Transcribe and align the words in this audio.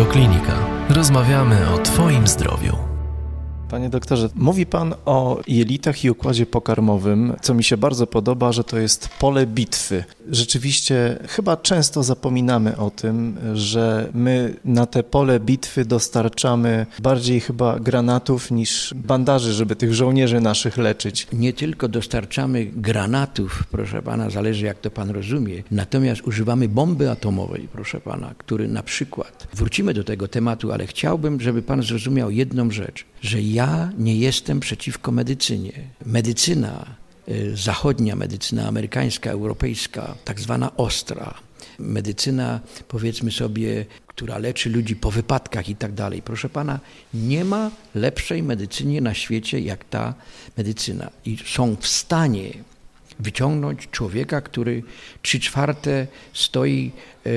Radioklinika. 0.00 0.52
Rozmawiamy 0.88 1.70
o 1.74 1.78
Twoim 1.78 2.26
zdrowiu. 2.26 2.89
Doktorze, 3.90 4.28
mówi 4.34 4.66
Pan 4.66 4.94
o 5.04 5.40
jelitach 5.46 6.04
i 6.04 6.10
układzie 6.10 6.46
pokarmowym, 6.46 7.36
co 7.42 7.54
mi 7.54 7.64
się 7.64 7.76
bardzo 7.76 8.06
podoba, 8.06 8.52
że 8.52 8.64
to 8.64 8.78
jest 8.78 9.08
pole 9.08 9.46
bitwy. 9.46 10.04
Rzeczywiście 10.30 11.18
chyba 11.28 11.56
często 11.56 12.02
zapominamy 12.02 12.76
o 12.76 12.90
tym, 12.90 13.36
że 13.54 14.10
my 14.14 14.54
na 14.64 14.86
te 14.86 15.02
pole 15.02 15.40
bitwy 15.40 15.84
dostarczamy 15.84 16.86
bardziej 17.02 17.40
chyba 17.40 17.80
granatów 17.80 18.50
niż 18.50 18.94
bandaży, 18.94 19.52
żeby 19.52 19.76
tych 19.76 19.94
żołnierzy 19.94 20.40
naszych 20.40 20.78
leczyć. 20.78 21.26
Nie 21.32 21.52
tylko 21.52 21.88
dostarczamy 21.88 22.64
granatów, 22.64 23.64
proszę 23.70 24.02
Pana, 24.02 24.30
zależy 24.30 24.66
jak 24.66 24.78
to 24.78 24.90
Pan 24.90 25.10
rozumie, 25.10 25.62
natomiast 25.70 26.22
używamy 26.22 26.68
bomby 26.68 27.10
atomowej, 27.10 27.68
proszę 27.72 28.00
Pana, 28.00 28.34
który 28.38 28.68
na 28.68 28.82
przykład, 28.82 29.48
wrócimy 29.54 29.94
do 29.94 30.04
tego 30.04 30.28
tematu, 30.28 30.72
ale 30.72 30.86
chciałbym, 30.86 31.40
żeby 31.40 31.62
Pan 31.62 31.82
zrozumiał 31.82 32.30
jedną 32.30 32.70
rzecz, 32.70 33.04
że 33.22 33.42
ja 33.42 33.79
nie 33.98 34.16
jestem 34.16 34.60
przeciwko 34.60 35.12
medycynie. 35.12 35.72
Medycyna, 36.06 36.86
y, 37.28 37.56
zachodnia 37.56 38.16
medycyna, 38.16 38.68
amerykańska, 38.68 39.30
europejska, 39.30 40.14
tak 40.24 40.40
zwana 40.40 40.76
ostra, 40.76 41.34
medycyna, 41.78 42.60
powiedzmy 42.88 43.32
sobie, 43.32 43.86
która 44.06 44.38
leczy 44.38 44.70
ludzi 44.70 44.96
po 44.96 45.10
wypadkach 45.10 45.68
i 45.68 45.76
tak 45.76 45.92
dalej. 45.92 46.22
Proszę 46.22 46.48
pana, 46.48 46.80
nie 47.14 47.44
ma 47.44 47.70
lepszej 47.94 48.42
medycyny 48.42 49.00
na 49.00 49.14
świecie 49.14 49.60
jak 49.60 49.84
ta 49.84 50.14
medycyna. 50.56 51.10
I 51.24 51.38
są 51.46 51.76
w 51.80 51.86
stanie 51.86 52.52
wyciągnąć 53.20 53.88
człowieka, 53.90 54.40
który 54.40 54.82
trzy 55.22 55.40
czwarte 55.40 56.06
stoi 56.32 56.90
e, 57.26 57.30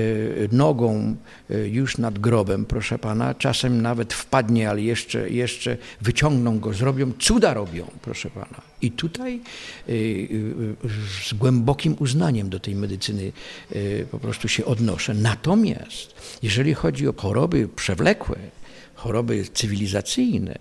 nogą 0.51 1.15
e, 1.49 1.67
już 1.67 1.97
nad 1.97 2.19
grobem, 2.19 2.65
proszę 2.65 2.99
pana, 2.99 3.33
czasem 3.33 3.81
nawet 3.81 4.13
wpadnie, 4.13 4.69
ale 4.69 4.81
jeszcze, 4.81 5.29
jeszcze 5.29 5.77
wyciągną 6.01 6.59
go, 6.59 6.73
zrobią, 6.73 7.11
cuda 7.19 7.53
robią, 7.53 7.87
proszę 8.01 8.29
pana. 8.29 8.61
I 8.81 8.91
tutaj 8.91 9.35
e, 9.35 9.91
z 11.29 11.33
głębokim 11.33 11.95
uznaniem 11.99 12.49
do 12.49 12.59
tej 12.59 12.75
medycyny 12.75 13.31
po 14.11 14.19
prostu 14.19 14.47
się 14.47 14.65
odnoszę. 14.65 15.13
Natomiast 15.13 16.15
jeżeli 16.43 16.73
chodzi 16.73 17.07
o 17.07 17.13
choroby 17.13 17.67
przewlekłe, 17.67 18.35
choroby 18.95 19.45
cywilizacyjne, 19.53 20.59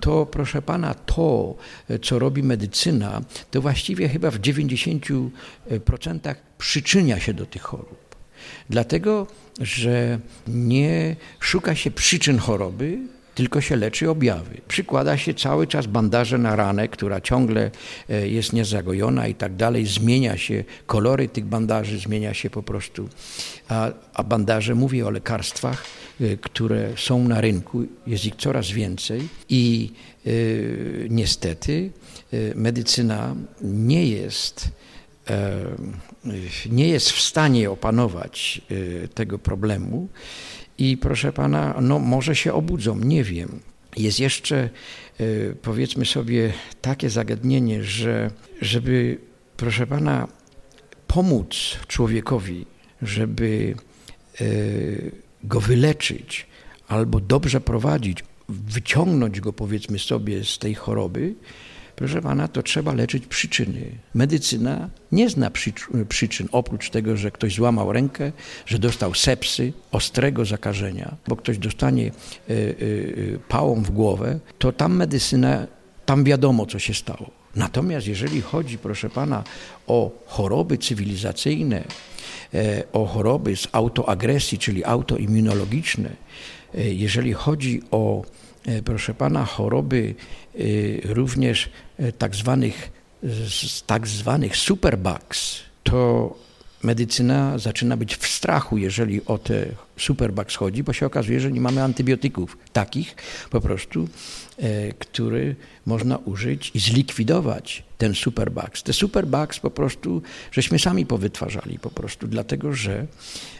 to 0.00 0.26
proszę 0.26 0.62
pana, 0.62 0.94
to, 0.94 1.56
co 2.02 2.18
robi 2.18 2.42
medycyna, 2.42 3.20
to 3.50 3.60
właściwie 3.60 4.08
chyba 4.08 4.30
w 4.30 4.38
90% 4.40 5.30
przyczynia 6.58 7.20
się 7.20 7.34
do 7.34 7.46
tych 7.46 7.62
chorób. 7.62 8.16
Dlatego, 8.70 9.26
że 9.60 10.18
nie 10.48 11.16
szuka 11.40 11.74
się 11.74 11.90
przyczyn 11.90 12.38
choroby, 12.38 12.98
tylko 13.40 13.60
się 13.60 13.76
leczy 13.76 14.10
objawy. 14.10 14.60
Przykłada 14.68 15.16
się 15.16 15.34
cały 15.34 15.66
czas 15.66 15.86
bandaże 15.86 16.38
na 16.38 16.56
ranę, 16.56 16.88
która 16.88 17.20
ciągle 17.20 17.70
e, 18.08 18.28
jest 18.28 18.52
niezagojona 18.52 19.26
i 19.28 19.34
tak 19.34 19.56
dalej. 19.56 19.86
Zmienia 19.86 20.36
się 20.36 20.64
kolory 20.86 21.28
tych 21.28 21.44
bandaży, 21.44 21.98
zmienia 21.98 22.34
się 22.34 22.50
po 22.50 22.62
prostu. 22.62 23.08
A, 23.68 23.90
a 24.14 24.22
bandaże, 24.22 24.74
mówię 24.74 25.06
o 25.06 25.10
lekarstwach, 25.10 25.84
e, 26.20 26.36
które 26.36 26.92
są 26.96 27.28
na 27.28 27.40
rynku, 27.40 27.84
jest 28.06 28.24
ich 28.24 28.36
coraz 28.36 28.70
więcej 28.70 29.28
i 29.48 29.92
e, 30.26 30.30
niestety 31.08 31.90
medycyna 32.54 33.34
nie 33.62 34.06
jest 34.06 34.68
nie 36.70 36.88
jest 36.88 37.10
w 37.10 37.20
stanie 37.20 37.70
opanować 37.70 38.62
tego 39.14 39.38
problemu 39.38 40.08
i 40.80 40.96
proszę 40.96 41.32
pana, 41.32 41.74
no 41.80 41.98
może 41.98 42.36
się 42.36 42.52
obudzą, 42.52 42.98
nie 42.98 43.24
wiem. 43.24 43.60
Jest 43.96 44.20
jeszcze, 44.20 44.70
e, 45.20 45.24
powiedzmy 45.62 46.06
sobie, 46.06 46.52
takie 46.82 47.10
zagadnienie, 47.10 47.84
że 47.84 48.30
żeby, 48.60 49.18
proszę 49.56 49.86
pana, 49.86 50.28
pomóc 51.06 51.76
człowiekowi, 51.86 52.66
żeby 53.02 53.74
e, 54.40 54.44
go 55.44 55.60
wyleczyć 55.60 56.46
albo 56.88 57.20
dobrze 57.20 57.60
prowadzić, 57.60 58.24
wyciągnąć 58.48 59.40
go, 59.40 59.52
powiedzmy 59.52 59.98
sobie, 59.98 60.44
z 60.44 60.58
tej 60.58 60.74
choroby, 60.74 61.34
Proszę 62.00 62.22
pana, 62.22 62.48
to 62.48 62.62
trzeba 62.62 62.92
leczyć 62.92 63.26
przyczyny. 63.26 63.90
Medycyna 64.14 64.90
nie 65.12 65.30
zna 65.30 65.50
przyczyn, 66.08 66.48
oprócz 66.52 66.90
tego, 66.90 67.16
że 67.16 67.30
ktoś 67.30 67.54
złamał 67.54 67.92
rękę, 67.92 68.32
że 68.66 68.78
dostał 68.78 69.14
sepsy, 69.14 69.72
ostrego 69.92 70.44
zakażenia, 70.44 71.16
bo 71.28 71.36
ktoś 71.36 71.58
dostanie 71.58 72.06
e, 72.06 72.10
e, 72.52 72.54
e, 72.54 73.38
pałą 73.48 73.82
w 73.82 73.90
głowę, 73.90 74.40
to 74.58 74.72
tam 74.72 74.96
medycyna, 74.96 75.66
tam 76.06 76.24
wiadomo, 76.24 76.66
co 76.66 76.78
się 76.78 76.94
stało. 76.94 77.30
Natomiast 77.56 78.06
jeżeli 78.06 78.40
chodzi, 78.40 78.78
proszę 78.78 79.10
pana, 79.10 79.44
o 79.86 80.10
choroby 80.26 80.78
cywilizacyjne, 80.78 81.84
o 82.92 83.06
choroby 83.06 83.56
z 83.56 83.68
autoagresji, 83.72 84.58
czyli 84.58 84.84
autoimmunologiczne, 84.84 86.10
jeżeli 86.74 87.32
chodzi 87.32 87.82
o 87.90 88.24
proszę 88.84 89.14
pana, 89.14 89.44
choroby 89.44 90.14
również 91.04 91.70
tak 92.18 92.36
zwanych, 92.36 92.90
tak 93.86 94.06
zwanych 94.06 94.56
superbugs, 94.56 95.56
to 95.82 96.34
medycyna 96.82 97.58
zaczyna 97.58 97.96
być 97.96 98.16
w 98.16 98.26
strachu, 98.26 98.78
jeżeli 98.78 99.26
o 99.26 99.38
te 99.38 99.66
superbugs 99.96 100.56
chodzi, 100.56 100.82
bo 100.82 100.92
się 100.92 101.06
okazuje, 101.06 101.40
że 101.40 101.52
nie 101.52 101.60
mamy 101.60 101.82
antybiotyków 101.82 102.58
takich 102.72 103.16
po 103.50 103.60
prostu, 103.60 104.08
które 104.98 105.54
można 105.86 106.16
użyć 106.16 106.70
i 106.74 106.80
zlikwidować 106.80 107.82
ten 107.98 108.14
superbugs. 108.14 108.82
Te 108.82 108.92
superbugs 108.92 109.58
po 109.58 109.70
prostu 109.70 110.22
żeśmy 110.52 110.78
sami 110.78 111.06
powytwarzali 111.06 111.78
po 111.78 111.90
prostu, 111.90 112.26
dlatego 112.26 112.72
że 112.72 113.06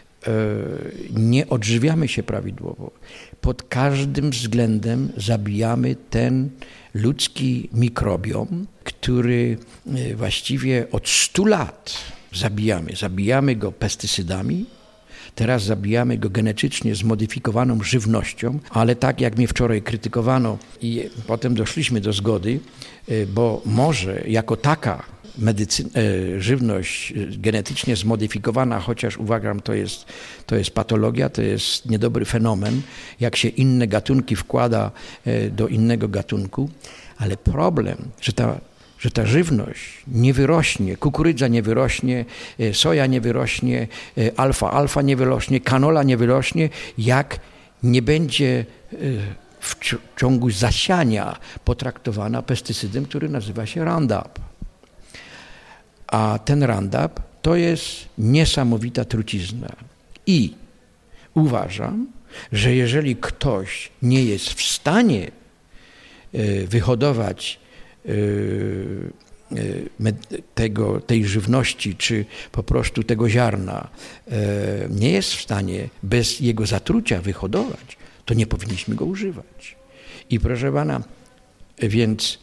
nie 1.15 1.49
odżywiamy 1.49 2.07
się 2.07 2.23
prawidłowo. 2.23 2.91
Pod 3.41 3.63
każdym 3.63 4.29
względem 4.29 5.09
zabijamy 5.17 5.95
ten 6.09 6.49
ludzki 6.93 7.69
mikrobiom, 7.73 8.67
który 8.83 9.57
e, 9.87 10.15
właściwie 10.15 10.87
od 10.91 11.09
100 11.09 11.45
lat 11.45 11.97
zabijamy. 12.33 12.95
Zabijamy 12.95 13.55
go 13.55 13.71
pestycydami, 13.71 14.65
Teraz 15.35 15.63
zabijamy 15.63 16.17
go 16.17 16.29
genetycznie 16.29 16.95
zmodyfikowaną 16.95 17.83
żywnością, 17.83 18.59
ale 18.69 18.95
tak 18.95 19.21
jak 19.21 19.37
mnie 19.37 19.47
wczoraj 19.47 19.81
krytykowano 19.81 20.57
i 20.81 21.09
potem 21.27 21.55
doszliśmy 21.55 22.01
do 22.01 22.13
zgody, 22.13 22.59
e, 23.07 23.25
bo 23.25 23.61
może 23.65 24.23
jako 24.27 24.57
taka 24.57 25.03
medycy- 25.39 25.89
e, 25.95 26.41
żywność 26.41 27.13
genetycznie 27.29 27.95
zmodyfikowana, 27.95 28.79
chociaż 28.79 29.17
uważam, 29.17 29.59
to 29.59 29.73
jest, 29.73 30.05
to 30.45 30.55
jest 30.55 30.71
patologia, 30.71 31.29
to 31.29 31.41
jest 31.41 31.89
niedobry 31.89 32.25
fenomen, 32.25 32.81
jak 33.19 33.35
się 33.35 33.47
inne 33.47 33.87
gatunki 33.87 34.35
wkłada 34.35 34.91
e, 35.25 35.49
do 35.49 35.67
innego 35.67 36.07
gatunku, 36.07 36.69
ale 37.17 37.37
problem, 37.37 37.97
że 38.21 38.33
ta 38.33 38.59
że 38.99 39.11
ta 39.11 39.25
żywność 39.25 40.03
nie 40.07 40.33
wyrośnie, 40.33 40.97
kukurydza 40.97 41.47
nie 41.47 41.61
wyrośnie, 41.61 42.25
e, 42.59 42.73
soja 42.73 43.05
nie 43.05 43.21
wyrośnie, 43.21 43.87
alfa-alfa 44.37 45.01
nie 45.01 45.15
wyrośnie, 45.15 45.59
kanola 45.59 46.03
nie 46.03 46.17
wyrośnie, 46.17 46.69
jak 46.97 47.39
nie 47.83 48.01
będzie 48.01 48.65
w 49.59 49.75
ciągu 50.19 50.49
zasiania 50.49 51.39
potraktowana 51.65 52.41
pestycydem, 52.41 53.05
który 53.05 53.29
nazywa 53.29 53.65
się 53.65 53.85
Roundup. 53.85 54.50
A 56.11 56.39
ten 56.45 56.63
Roundup 56.63 57.21
to 57.41 57.55
jest 57.55 58.09
niesamowita 58.17 59.05
trucizna. 59.05 59.75
I 60.27 60.53
uważam, 61.33 62.07
że 62.51 62.75
jeżeli 62.75 63.15
ktoś 63.15 63.91
nie 64.01 64.23
jest 64.23 64.53
w 64.53 64.61
stanie 64.61 65.31
e, 66.33 66.67
wyhodować 66.67 67.59
e, 68.05 68.09
e, 70.07 70.13
tego, 70.55 70.99
tej 70.99 71.25
żywności, 71.25 71.95
czy 71.95 72.25
po 72.51 72.63
prostu 72.63 73.03
tego 73.03 73.29
ziarna, 73.29 73.87
nie 74.89 75.11
jest 75.11 75.33
w 75.33 75.41
stanie 75.41 75.89
bez 76.03 76.39
jego 76.39 76.65
zatrucia 76.65 77.21
wyhodować, 77.21 77.97
to 78.25 78.33
nie 78.33 78.47
powinniśmy 78.47 78.95
go 78.95 79.05
używać. 79.05 79.75
I 80.29 80.39
proszę 80.39 80.71
pana, 80.71 81.03
więc 81.79 82.39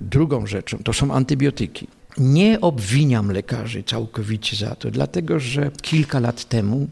Drugą 0.00 0.46
rzeczą 0.46 0.78
to 0.78 0.92
są 0.92 1.14
antybiotyki. 1.14 1.86
Nie 2.18 2.60
obwiniam 2.60 3.30
lekarzy 3.30 3.82
całkowicie 3.82 4.56
za 4.56 4.74
to, 4.74 4.90
dlatego 4.90 5.40
że 5.40 5.70
kilka 5.82 6.20
lat 6.20 6.44
temu 6.44 6.88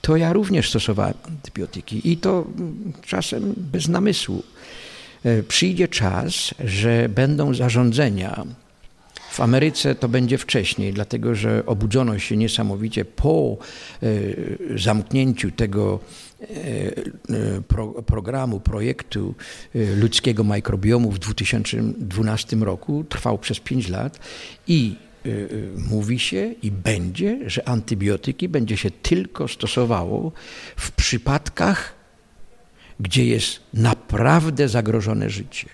to 0.00 0.16
ja 0.16 0.32
również 0.32 0.70
stosowałem 0.70 1.14
antybiotyki 1.28 2.12
i 2.12 2.16
to 2.16 2.46
czasem 3.06 3.54
bez 3.56 3.88
namysłu. 3.88 4.42
E, 5.24 5.42
przyjdzie 5.42 5.88
czas, 5.88 6.54
że 6.64 7.08
będą 7.08 7.54
zarządzenia 7.54 8.44
W 9.32 9.40
Ameryce 9.40 9.94
to 9.94 10.08
będzie 10.08 10.38
wcześniej, 10.38 10.92
dlatego 10.92 11.34
że 11.34 11.66
obudzono 11.66 12.18
się 12.18 12.36
niesamowicie 12.36 13.04
po 13.04 13.56
zamknięciu 14.76 15.50
tego 15.50 16.00
pro, 17.68 17.88
programu, 17.88 18.60
projektu 18.60 19.34
ludzkiego 19.74 20.44
mikrobiomu 20.44 21.10
w 21.10 21.18
2012 21.18 22.56
roku. 22.56 23.04
Trwał 23.08 23.38
przez 23.38 23.60
5 23.60 23.88
lat 23.88 24.18
i 24.66 24.96
y, 25.26 25.70
mówi 25.90 26.18
się 26.18 26.54
i 26.62 26.70
będzie, 26.70 27.50
że 27.50 27.68
antybiotyki 27.68 28.48
będzie 28.48 28.76
się 28.76 28.90
tylko 28.90 29.48
stosowało 29.48 30.32
w 30.76 30.90
przypadkach, 30.90 31.94
gdzie 33.00 33.26
jest 33.26 33.60
naprawdę 33.74 34.68
zagrożone 34.68 35.30
życie. 35.30 35.68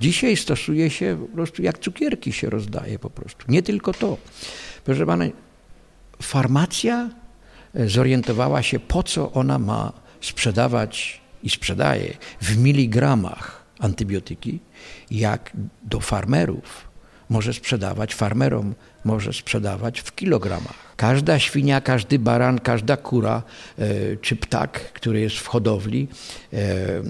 Dzisiaj 0.00 0.36
stosuje 0.36 0.90
się 0.90 1.18
po 1.20 1.34
prostu 1.34 1.62
jak 1.62 1.78
cukierki 1.78 2.32
się 2.32 2.50
rozdaje 2.50 2.98
po 2.98 3.10
prostu. 3.10 3.44
Nie 3.48 3.62
tylko 3.62 3.92
to. 3.92 4.18
Proszę 4.84 5.06
pana, 5.06 5.24
farmacja 6.22 6.96
e, 6.96 7.19
zorientowała 7.74 8.62
się, 8.62 8.80
po 8.80 9.02
co 9.02 9.32
ona 9.32 9.58
ma 9.58 9.92
sprzedawać 10.20 11.20
i 11.42 11.50
sprzedaje 11.50 12.16
w 12.40 12.56
miligramach 12.56 13.64
antybiotyki, 13.78 14.58
jak 15.10 15.52
do 15.82 16.00
farmerów 16.00 16.90
może 17.30 17.52
sprzedawać 17.52 18.14
farmerom, 18.14 18.74
może 19.04 19.32
sprzedawać 19.32 20.00
w 20.00 20.14
kilogramach. 20.14 20.94
Każda 20.96 21.38
świnia, 21.38 21.80
każdy 21.80 22.18
baran, 22.18 22.58
każda 22.58 22.96
kura 22.96 23.42
e, 23.78 24.16
czy 24.16 24.36
ptak, 24.36 24.92
który 24.92 25.20
jest 25.20 25.36
w 25.36 25.46
hodowli, 25.46 26.08
e, 26.52 26.56
e, 26.56 27.02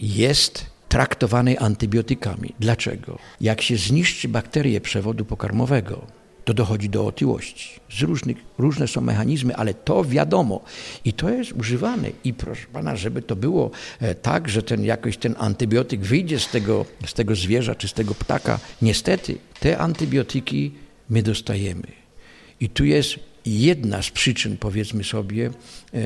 jest 0.00 0.66
traktowany 0.88 1.58
antybiotykami. 1.58 2.54
Dlaczego? 2.60 3.18
Jak 3.40 3.62
się 3.62 3.76
zniszczy 3.76 4.28
bakterie 4.28 4.80
przewodu 4.80 5.24
pokarmowego, 5.24 6.06
to 6.44 6.54
dochodzi 6.54 6.88
do 6.88 7.06
otyłości. 7.06 7.80
Z 7.90 8.02
różnych, 8.02 8.36
różne 8.58 8.88
są 8.88 9.00
mechanizmy, 9.00 9.56
ale 9.56 9.74
to 9.74 10.04
wiadomo 10.04 10.64
i 11.04 11.12
to 11.12 11.30
jest 11.30 11.52
używane. 11.52 12.10
I 12.24 12.34
proszę 12.34 12.66
pana, 12.72 12.96
żeby 12.96 13.22
to 13.22 13.36
było 13.36 13.70
e, 14.00 14.14
tak, 14.14 14.48
że 14.48 14.62
ten 14.62 14.84
jakoś 14.84 15.16
ten 15.16 15.34
antybiotyk 15.38 16.00
wyjdzie 16.00 16.38
z 16.38 16.48
tego, 16.48 16.86
z 17.06 17.14
tego 17.14 17.34
zwierza 17.34 17.74
czy 17.74 17.88
z 17.88 17.92
tego 17.92 18.14
ptaka, 18.14 18.58
niestety 18.82 19.38
te 19.60 19.78
antybiotyki 19.78 20.72
my 21.10 21.22
dostajemy. 21.22 21.86
I 22.60 22.68
tu 22.68 22.84
jest 22.84 23.18
jedna 23.46 24.02
z 24.02 24.10
przyczyn, 24.10 24.56
powiedzmy 24.56 25.04
sobie, 25.04 25.50
e, 25.94 26.00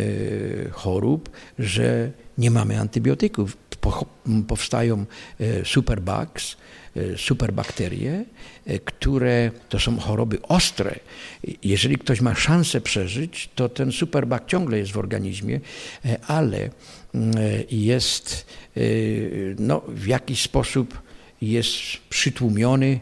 chorób, 0.71 1.31
że 1.59 2.11
nie 2.39 2.51
mamy 2.51 2.81
antybiotyków. 2.81 3.57
Powstają 4.47 5.05
e, 5.41 5.65
superbugs, 5.65 6.57
E, 6.99 7.19
superbakterie, 7.19 8.25
e, 8.67 8.79
które 8.79 9.51
to 9.69 9.79
są 9.79 9.99
choroby 9.99 10.43
ostre. 10.43 10.99
Jeżeli 11.63 11.99
ktoś 11.99 12.21
ma 12.21 12.35
szansę 12.35 12.81
przeżyć, 12.81 13.51
to 13.55 13.69
ten 13.69 13.93
superbak 13.93 14.47
ciągle 14.47 14.79
jest 14.79 14.93
w 14.93 14.99
organizmie, 14.99 15.61
ale 16.27 16.71
jest 17.71 18.47
no, 19.59 19.83
w 19.89 20.07
jakiś 20.07 20.43
sposób 20.43 21.03
jest 21.43 21.77
przytłumiony, 22.11 23.01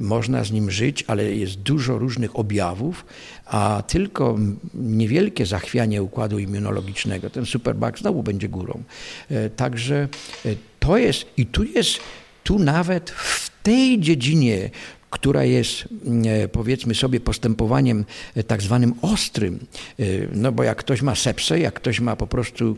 można 0.00 0.44
z 0.44 0.52
nim 0.52 0.70
żyć, 0.70 1.04
ale 1.06 1.34
jest 1.34 1.54
dużo 1.54 1.98
różnych 1.98 2.38
objawów, 2.38 3.04
a 3.46 3.82
tylko 3.86 4.38
niewielkie 4.74 5.46
zachwianie 5.46 6.02
układu 6.02 6.38
immunologicznego, 6.38 7.30
ten 7.30 7.46
superbak 7.46 7.98
znowu 7.98 8.22
będzie 8.22 8.48
górą. 8.48 8.82
Także 9.56 10.08
to 10.80 10.96
jest, 10.96 11.26
i 11.36 11.46
tu 11.46 11.64
jest 11.64 12.00
tu 12.44 12.58
nawet 12.58 13.10
w 13.10 13.62
tej 13.62 14.00
dziedzinie, 14.00 14.70
która 15.10 15.44
jest 15.44 15.88
e, 16.26 16.48
powiedzmy 16.48 16.94
sobie 16.94 17.20
postępowaniem 17.20 18.04
e, 18.34 18.42
tak 18.42 18.62
zwanym 18.62 18.94
ostrym, 19.02 19.58
e, 19.98 20.04
no 20.32 20.52
bo 20.52 20.62
jak 20.62 20.78
ktoś 20.78 21.02
ma 21.02 21.14
sepsę, 21.14 21.60
jak 21.60 21.74
ktoś 21.74 22.00
ma 22.00 22.16
po 22.16 22.26
prostu 22.26 22.76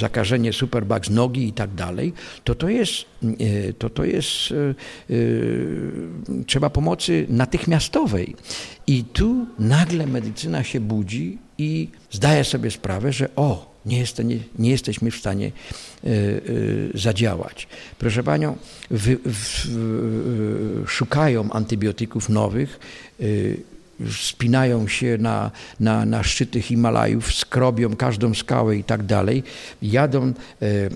zakażenie 0.00 0.52
superbug 0.52 1.06
z 1.06 1.10
nogi 1.10 1.48
i 1.48 1.52
tak 1.52 1.74
dalej, 1.74 2.12
to 2.44 2.54
to 2.54 2.68
jest, 2.68 2.92
to 3.78 3.90
to 3.90 4.04
jest 4.04 4.54
trzeba 6.46 6.70
pomocy 6.70 7.26
natychmiastowej. 7.28 8.36
I 8.86 9.04
tu 9.04 9.46
nagle 9.58 10.06
medycyna 10.06 10.64
się 10.64 10.80
budzi 10.80 11.38
i 11.58 11.88
zdaje 12.10 12.44
sobie 12.44 12.70
sprawę, 12.70 13.12
że 13.12 13.28
o, 13.36 13.71
nie, 13.86 13.98
jest, 13.98 14.24
nie, 14.24 14.38
nie 14.58 14.70
jesteśmy 14.70 15.10
w 15.10 15.16
stanie 15.16 15.46
y, 15.46 16.08
y, 16.08 16.90
zadziałać. 16.94 17.68
Proszę 17.98 18.22
Panią, 18.22 18.56
wy, 18.90 19.12
y, 19.12 19.18
szukają 20.86 21.50
antybiotyków 21.52 22.28
nowych, 22.28 22.80
spinają 24.10 24.88
się 24.88 25.18
na, 25.18 25.50
na, 25.80 26.04
na 26.04 26.22
szczyty 26.22 26.62
Himalajów, 26.62 27.34
skrobią 27.34 27.96
każdą 27.96 28.34
skałę 28.34 28.76
i 28.76 28.84
tak 28.84 29.02
dalej, 29.02 29.42
jadą 29.82 30.32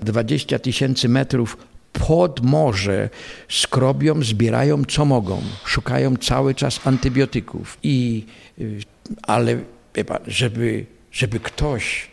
20 0.02 0.58
tysięcy 0.58 1.08
metrów 1.08 1.56
pod 1.92 2.40
morze, 2.44 3.10
skrobią, 3.48 4.22
zbierają 4.22 4.84
co 4.84 5.04
mogą, 5.04 5.42
szukają 5.64 6.16
cały 6.16 6.54
czas 6.54 6.80
antybiotyków. 6.84 7.78
I, 7.82 8.26
ale 9.22 9.58
pan, 10.06 10.18
żeby, 10.26 10.86
żeby 11.12 11.40
ktoś 11.40 12.08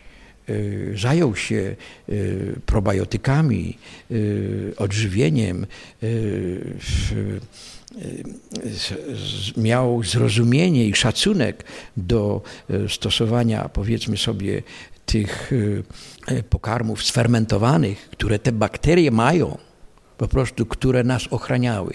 Y, 0.48 0.94
zajął 0.96 1.36
się 1.36 1.76
y, 2.08 2.60
probiotykami, 2.66 3.78
y, 4.10 4.72
odżywieniem, 4.76 5.66
miał 9.56 10.02
zrozumienie 10.02 10.86
i 10.86 10.94
szacunek 10.94 11.64
do 11.96 12.42
stosowania, 12.88 13.68
powiedzmy 13.68 14.16
sobie, 14.16 14.62
tych 15.06 15.52
pokarmów 16.50 17.04
sfermentowanych, 17.04 18.08
które 18.10 18.38
te 18.38 18.52
bakterie 18.52 19.10
mają, 19.10 19.58
po 20.18 20.28
prostu, 20.28 20.66
które 20.66 21.04
nas 21.04 21.26
ochraniały. 21.30 21.94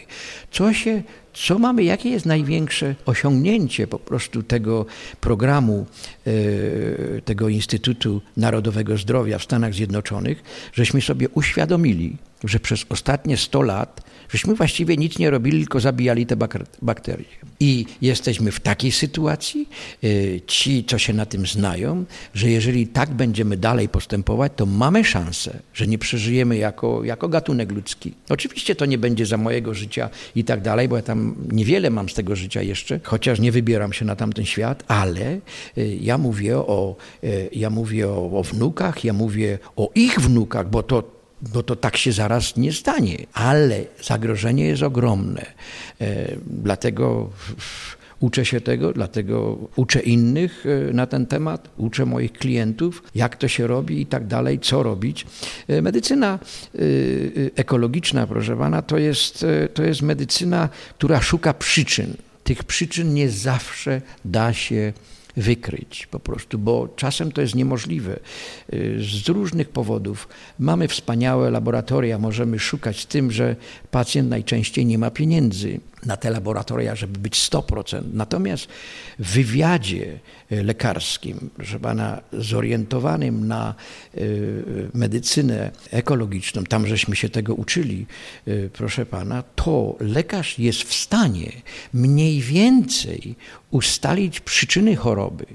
Co 0.51 0.73
się 0.73 1.03
co 1.33 1.59
mamy, 1.59 1.83
jakie 1.83 2.09
jest 2.09 2.25
największe 2.25 2.95
osiągnięcie 3.05 3.87
po 3.87 3.99
prostu 3.99 4.43
tego 4.43 4.85
programu, 5.21 5.85
e, 6.27 7.21
tego 7.21 7.49
Instytutu 7.49 8.21
Narodowego 8.37 8.97
Zdrowia 8.97 9.37
w 9.37 9.43
Stanach 9.43 9.73
Zjednoczonych, 9.73 10.43
żeśmy 10.73 11.01
sobie 11.01 11.29
uświadomili, 11.29 12.17
że 12.43 12.59
przez 12.59 12.85
ostatnie 12.89 13.37
100 13.37 13.61
lat 13.61 14.01
żeśmy 14.29 14.55
właściwie 14.55 14.97
nic 14.97 15.19
nie 15.19 15.29
robili, 15.29 15.59
tylko 15.59 15.79
zabijali 15.79 16.25
te 16.25 16.35
bakterie. 16.81 17.25
I 17.59 17.85
jesteśmy 18.01 18.51
w 18.51 18.59
takiej 18.59 18.91
sytuacji, 18.91 19.69
y, 20.03 20.41
ci, 20.47 20.83
co 20.83 20.97
się 20.97 21.13
na 21.13 21.25
tym 21.25 21.45
znają, 21.45 22.05
że 22.33 22.49
jeżeli 22.49 22.87
tak 22.87 23.09
będziemy 23.11 23.57
dalej 23.57 23.89
postępować, 23.89 24.51
to 24.55 24.65
mamy 24.65 25.03
szansę, 25.03 25.59
że 25.73 25.87
nie 25.87 25.97
przeżyjemy 25.97 26.57
jako, 26.57 27.03
jako 27.03 27.29
gatunek 27.29 27.71
ludzki. 27.71 28.13
Oczywiście 28.29 28.75
to 28.75 28.85
nie 28.85 28.97
będzie 28.97 29.25
za 29.25 29.37
mojego 29.37 29.73
życia 29.73 30.09
i 30.35 30.43
tak 30.43 30.61
dalej, 30.61 30.87
bo 30.87 30.95
ja 30.95 31.01
tam 31.01 31.35
niewiele 31.51 31.89
mam 31.89 32.09
z 32.09 32.13
tego 32.13 32.35
życia 32.35 32.61
jeszcze, 32.61 32.99
chociaż 33.03 33.39
nie 33.39 33.51
wybieram 33.51 33.93
się 33.93 34.05
na 34.05 34.15
tamten 34.15 34.45
świat, 34.45 34.83
ale 34.87 35.39
y, 35.77 35.97
ja 36.01 36.17
mówię 36.17 36.57
o, 36.57 36.95
y, 37.23 37.49
ja 37.51 37.69
mówię 37.69 38.09
o, 38.09 38.31
o 38.39 38.43
wnukach, 38.43 39.03
ja 39.03 39.13
mówię 39.13 39.59
o 39.75 39.89
ich 39.95 40.19
wnukach, 40.19 40.69
bo 40.69 40.83
to 40.83 41.18
bo 41.41 41.63
to 41.63 41.75
tak 41.75 41.97
się 41.97 42.11
zaraz 42.11 42.57
nie 42.57 42.73
stanie, 42.73 43.25
ale 43.33 43.83
zagrożenie 44.03 44.65
jest 44.65 44.83
ogromne. 44.83 45.45
E, 46.01 46.35
dlatego 46.47 47.29
uczę 48.19 48.45
się 48.45 48.61
tego, 48.61 48.93
dlatego 48.93 49.57
uczę 49.75 49.99
innych 49.99 50.65
e, 50.65 50.93
na 50.93 51.07
ten 51.07 51.25
temat, 51.25 51.69
uczę 51.77 52.05
moich 52.05 52.33
klientów, 52.33 53.03
jak 53.15 53.35
to 53.35 53.47
się 53.47 53.67
robi 53.67 54.01
i 54.01 54.05
tak 54.05 54.27
dalej, 54.27 54.59
co 54.59 54.83
robić. 54.83 55.25
E, 55.67 55.81
medycyna 55.81 56.39
ekologiczna, 57.55 58.27
proszę 58.27 58.57
pana, 58.57 58.81
to 58.81 58.97
jest, 58.97 59.45
to 59.73 59.83
jest 59.83 60.01
medycyna, 60.01 60.69
która 60.97 61.21
szuka 61.21 61.53
przyczyn. 61.53 62.13
Tych 62.43 62.63
przyczyn 62.63 63.13
nie 63.13 63.29
zawsze 63.29 64.01
da 64.25 64.53
się 64.53 64.93
wykryć 65.39 66.07
po 66.07 66.19
prostu, 66.19 66.59
bo 66.59 66.87
czasem 66.95 67.31
to 67.31 67.41
jest 67.41 67.55
niemożliwe 67.55 68.19
y, 68.73 68.97
z 68.99 69.29
różnych 69.29 69.69
powodów. 69.69 70.27
Mamy 70.59 70.87
wspaniałe 70.87 71.51
laboratoria, 71.51 72.17
możemy 72.17 72.59
szukać 72.59 73.05
tym, 73.05 73.31
że 73.31 73.55
pacjent 73.91 74.29
najczęściej 74.29 74.85
nie 74.85 74.97
ma 74.97 75.11
pieniędzy 75.11 75.79
na 76.05 76.17
te 76.17 76.29
laboratoria, 76.29 76.95
żeby 76.95 77.19
być 77.19 77.49
100%. 77.49 78.01
Natomiast 78.13 78.67
w 79.19 79.33
wywiadzie 79.33 80.19
e, 80.51 80.63
lekarskim, 80.63 81.49
proszę 81.55 81.79
pana, 81.79 82.21
zorientowanym 82.33 83.47
na 83.47 83.75
e, 84.15 84.19
medycynę 84.93 85.71
ekologiczną, 85.91 86.63
tam 86.63 86.87
żeśmy 86.87 87.15
się 87.15 87.29
tego 87.29 87.53
uczyli, 87.53 88.05
e, 88.47 88.69
proszę 88.69 89.05
pana, 89.05 89.43
to 89.55 89.95
lekarz 89.99 90.59
jest 90.59 90.83
w 90.83 90.93
stanie 90.93 91.51
mniej 91.93 92.41
więcej 92.41 93.35
ustalić 93.71 94.39
przyczyny 94.39 94.95
choroby. 94.95 95.45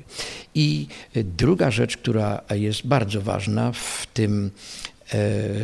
I 0.54 0.86
druga 1.14 1.70
rzecz, 1.70 1.96
która 1.96 2.40
jest 2.54 2.86
bardzo 2.86 3.20
ważna 3.20 3.72
w 3.72 4.06
tym 4.14 4.50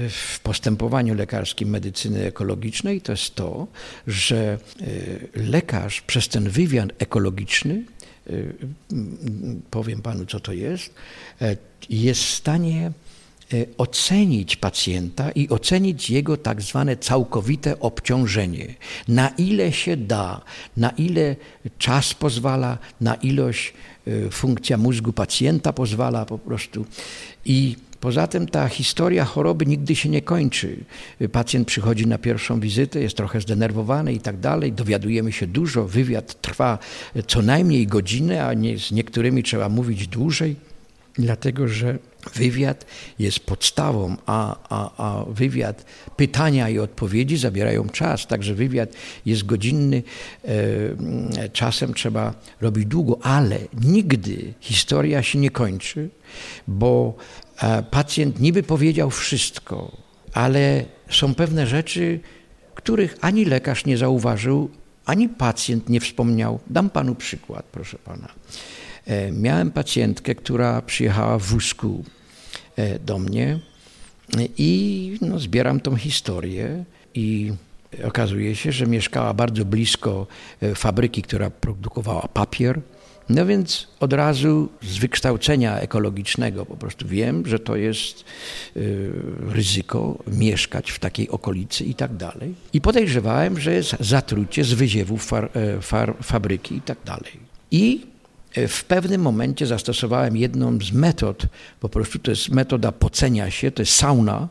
w 0.08 0.40
postępowaniu 0.42 1.14
lekarskim 1.14 1.68
medycyny 1.68 2.26
ekologicznej 2.26 3.00
to 3.00 3.12
jest 3.12 3.34
to, 3.34 3.66
że 4.06 4.58
lekarz 5.34 6.00
przez 6.00 6.28
ten 6.28 6.50
wywiad 6.50 6.88
ekologiczny, 6.98 7.84
powiem 9.70 10.02
panu 10.02 10.26
co 10.26 10.40
to 10.40 10.52
jest, 10.52 10.94
jest 11.90 12.22
w 12.22 12.30
stanie 12.30 12.92
ocenić 13.78 14.56
pacjenta 14.56 15.30
i 15.30 15.48
ocenić 15.48 16.10
jego 16.10 16.36
tak 16.36 16.62
zwane 16.62 16.96
całkowite 16.96 17.80
obciążenie. 17.80 18.74
Na 19.08 19.28
ile 19.28 19.72
się 19.72 19.96
da, 19.96 20.40
na 20.76 20.90
ile 20.90 21.36
czas 21.78 22.14
pozwala, 22.14 22.78
na 23.00 23.14
ilość 23.14 23.74
funkcja 24.30 24.76
mózgu 24.76 25.12
pacjenta 25.12 25.72
pozwala 25.72 26.26
po 26.26 26.38
prostu. 26.38 26.86
I 27.44 27.76
Poza 28.00 28.26
tym 28.26 28.46
ta 28.46 28.68
historia 28.68 29.24
choroby 29.24 29.66
nigdy 29.66 29.96
się 29.96 30.08
nie 30.08 30.22
kończy. 30.22 30.76
Pacjent 31.32 31.68
przychodzi 31.68 32.06
na 32.06 32.18
pierwszą 32.18 32.60
wizytę, 32.60 33.00
jest 33.00 33.16
trochę 33.16 33.40
zdenerwowany 33.40 34.12
i 34.12 34.20
tak 34.20 34.40
dalej, 34.40 34.72
dowiadujemy 34.72 35.32
się 35.32 35.46
dużo, 35.46 35.84
wywiad 35.84 36.40
trwa 36.40 36.78
co 37.26 37.42
najmniej 37.42 37.86
godzinę, 37.86 38.46
a 38.46 38.54
nie, 38.54 38.78
z 38.78 38.92
niektórymi 38.92 39.42
trzeba 39.42 39.68
mówić 39.68 40.06
dłużej, 40.06 40.56
dlatego 41.18 41.68
że 41.68 41.98
Wywiad 42.34 42.86
jest 43.18 43.40
podstawą, 43.40 44.16
a, 44.26 44.56
a, 44.68 44.90
a 44.96 45.24
wywiad, 45.24 45.84
pytania 46.16 46.68
i 46.68 46.78
odpowiedzi 46.78 47.36
zabierają 47.36 47.88
czas, 47.88 48.26
także 48.26 48.54
wywiad 48.54 48.92
jest 49.26 49.46
godzinny, 49.46 50.02
e, 50.44 51.48
czasem 51.48 51.94
trzeba 51.94 52.34
robić 52.60 52.86
długo, 52.86 53.18
ale 53.22 53.58
nigdy 53.84 54.54
historia 54.60 55.22
się 55.22 55.38
nie 55.38 55.50
kończy, 55.50 56.08
bo 56.68 57.14
pacjent 57.90 58.40
niby 58.40 58.62
powiedział 58.62 59.10
wszystko, 59.10 59.96
ale 60.32 60.84
są 61.10 61.34
pewne 61.34 61.66
rzeczy, 61.66 62.20
których 62.74 63.16
ani 63.20 63.44
lekarz 63.44 63.84
nie 63.84 63.96
zauważył, 63.96 64.70
ani 65.06 65.28
pacjent 65.28 65.88
nie 65.88 66.00
wspomniał. 66.00 66.60
Dam 66.70 66.90
panu 66.90 67.14
przykład, 67.14 67.64
proszę 67.72 67.98
pana. 67.98 68.28
E, 69.06 69.32
miałem 69.32 69.70
pacjentkę, 69.70 70.34
która 70.34 70.82
przyjechała 70.82 71.38
w 71.38 71.42
wózku 71.42 72.04
e, 72.76 72.98
do 72.98 73.18
mnie 73.18 73.58
i 74.58 75.18
no, 75.20 75.38
zbieram 75.38 75.80
tą 75.80 75.96
historię 75.96 76.84
i 77.14 77.52
okazuje 78.04 78.56
się, 78.56 78.72
że 78.72 78.86
mieszkała 78.86 79.34
bardzo 79.34 79.64
blisko 79.64 80.26
e, 80.62 80.74
fabryki, 80.74 81.22
która 81.22 81.50
produkowała 81.50 82.28
papier. 82.28 82.80
No 83.30 83.46
więc 83.46 83.86
od 84.00 84.12
razu 84.12 84.68
z 84.82 84.98
wykształcenia 84.98 85.78
ekologicznego 85.78 86.66
po 86.66 86.76
prostu 86.76 87.08
wiem, 87.08 87.46
że 87.46 87.58
to 87.58 87.76
jest 87.76 88.24
y, 88.76 89.12
ryzyko 89.48 90.18
mieszkać 90.26 90.90
w 90.90 90.98
takiej 90.98 91.28
okolicy 91.28 91.84
i 91.84 91.94
tak 91.94 92.16
dalej. 92.16 92.54
I 92.72 92.80
podejrzewałem, 92.80 93.60
że 93.60 93.74
jest 93.74 93.96
zatrucie 94.00 94.64
z 94.64 94.72
wyziewów 94.72 95.26
far, 95.26 95.50
far, 95.80 96.14
fabryki 96.22 96.76
i 96.76 96.80
tak 96.80 96.98
dalej. 97.04 97.50
I 97.70 98.10
E, 98.54 98.68
w 98.68 98.84
pewnym 98.84 99.20
momencie 99.20 99.66
zastosowałem 99.66 100.36
jedną 100.36 100.78
z 100.80 100.92
metod, 100.92 101.46
po 101.80 101.88
prostu 101.88 102.18
to 102.18 102.30
jest 102.30 102.48
metoda 102.48 102.92
pocenia 102.92 103.50
się, 103.50 103.70
to 103.70 103.82
jest 103.82 103.92
sauna. 103.92 104.48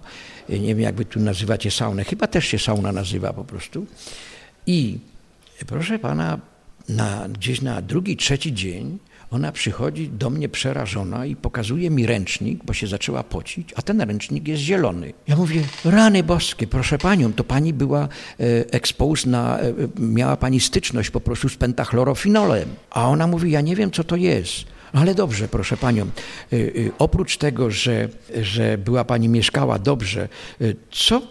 E, 0.50 0.59
nie 0.59 0.67
wiem, 0.67 0.79
jak 0.79 0.95
wy 0.95 1.05
tu 1.05 1.19
nazywacie 1.19 1.71
saunę, 1.71 2.03
chyba 2.03 2.27
też 2.27 2.45
się 2.45 2.59
sauna 2.59 2.91
nazywa 2.91 3.33
po 3.33 3.43
prostu. 3.43 3.86
I 4.67 4.98
proszę 5.67 6.00
pana, 6.00 6.39
na, 6.89 7.27
gdzieś 7.29 7.62
na 7.62 7.81
drugi, 7.81 8.17
trzeci 8.17 8.53
dzień 8.53 9.00
ona 9.31 9.51
przychodzi 9.51 10.10
do 10.10 10.29
mnie 10.29 10.50
przerażona 10.50 11.25
i 11.25 11.36
pokazuje 11.36 11.89
mi 11.89 12.05
ręcznik, 12.05 12.63
bo 12.63 12.74
się 12.74 12.88
zaczęła 12.88 13.24
pocić, 13.24 13.74
a 13.75 13.81
ten 13.81 14.01
ręcznik 14.01 14.48
jest 14.48 14.62
zielony. 14.62 15.13
Ja 15.27 15.36
mówię, 15.36 15.63
rany 15.86 16.24
boskie, 16.24 16.67
proszę 16.67 16.98
panią, 16.98 17.34
to 17.34 17.43
pani 17.43 17.74
była 17.74 18.01
e, 18.03 18.08
exposed 18.72 19.25
na, 19.25 19.60
e, 19.60 19.74
miała 20.00 20.38
pani 20.38 20.60
styczność 20.60 21.10
po 21.10 21.19
prostu 21.19 21.50
z 21.50 21.55
pentachlorofinolem. 21.55 22.69
A 22.89 23.10
ona 23.10 23.27
mówi, 23.27 23.51
ja 23.51 23.62
nie 23.62 23.75
wiem, 23.75 23.91
co 23.91 24.03
to 24.03 24.15
jest. 24.15 24.65
Ale 24.93 25.15
dobrze, 25.15 25.48
proszę 25.48 25.77
panią, 25.77 26.05
e, 26.05 26.58
oprócz 27.00 27.38
tego, 27.38 27.72
że, 27.72 28.10
że 28.41 28.77
była 28.77 29.05
pani 29.05 29.29
mieszkała 29.29 29.79
dobrze, 29.79 30.29
co 30.91 31.22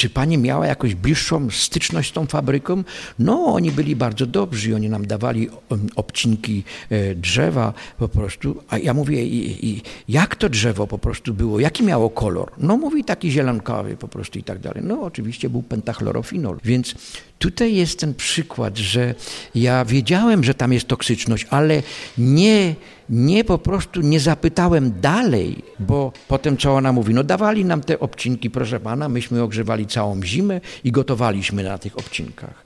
czy 0.00 0.10
pani 0.10 0.38
miała 0.38 0.66
jakąś 0.66 0.94
bliższą 0.94 1.50
styczność 1.50 2.10
z 2.10 2.12
tą 2.12 2.26
fabryką? 2.26 2.84
No, 3.18 3.44
oni 3.44 3.72
byli 3.72 3.96
bardzo 3.96 4.26
dobrzy, 4.26 4.74
oni 4.74 4.88
nam 4.88 5.06
dawali 5.06 5.48
obcinki 5.96 6.64
e, 6.90 7.14
drzewa 7.14 7.72
po 7.98 8.08
prostu. 8.08 8.62
A 8.68 8.78
ja 8.78 8.94
mówię, 8.94 9.24
i, 9.24 9.68
i, 9.68 9.82
jak 10.08 10.36
to 10.36 10.48
drzewo 10.48 10.86
po 10.86 10.98
prostu 10.98 11.34
było? 11.34 11.60
Jaki 11.60 11.82
miało 11.82 12.10
kolor? 12.10 12.52
No, 12.58 12.76
mówi 12.76 13.04
taki 13.04 13.30
zielonkawy 13.30 13.96
po 13.96 14.08
prostu 14.08 14.38
i 14.38 14.42
tak 14.42 14.58
dalej. 14.58 14.82
No, 14.86 15.02
oczywiście 15.02 15.50
był 15.50 15.62
pentachlorofinol. 15.62 16.58
Więc 16.64 16.94
tutaj 17.40 17.74
jest 17.74 17.98
ten 17.98 18.14
przykład, 18.14 18.78
że 18.78 19.14
ja 19.54 19.84
wiedziałem, 19.84 20.44
że 20.44 20.54
tam 20.54 20.72
jest 20.72 20.88
toksyczność, 20.88 21.46
ale 21.50 21.82
nie 22.18 22.74
nie 23.10 23.44
po 23.44 23.58
prostu 23.58 24.00
nie 24.00 24.20
zapytałem 24.20 25.00
dalej, 25.00 25.62
bo 25.78 26.12
potem 26.28 26.56
co 26.56 26.74
ona 26.74 26.92
mówi, 26.92 27.14
no 27.14 27.24
dawali 27.24 27.64
nam 27.64 27.80
te 27.80 28.00
obcinki, 28.00 28.50
proszę 28.50 28.80
pana, 28.80 29.08
myśmy 29.08 29.42
ogrzewali 29.42 29.86
całą 29.86 30.22
zimę 30.22 30.60
i 30.84 30.92
gotowaliśmy 30.92 31.62
na 31.62 31.78
tych 31.78 31.98
obcinkach. 31.98 32.64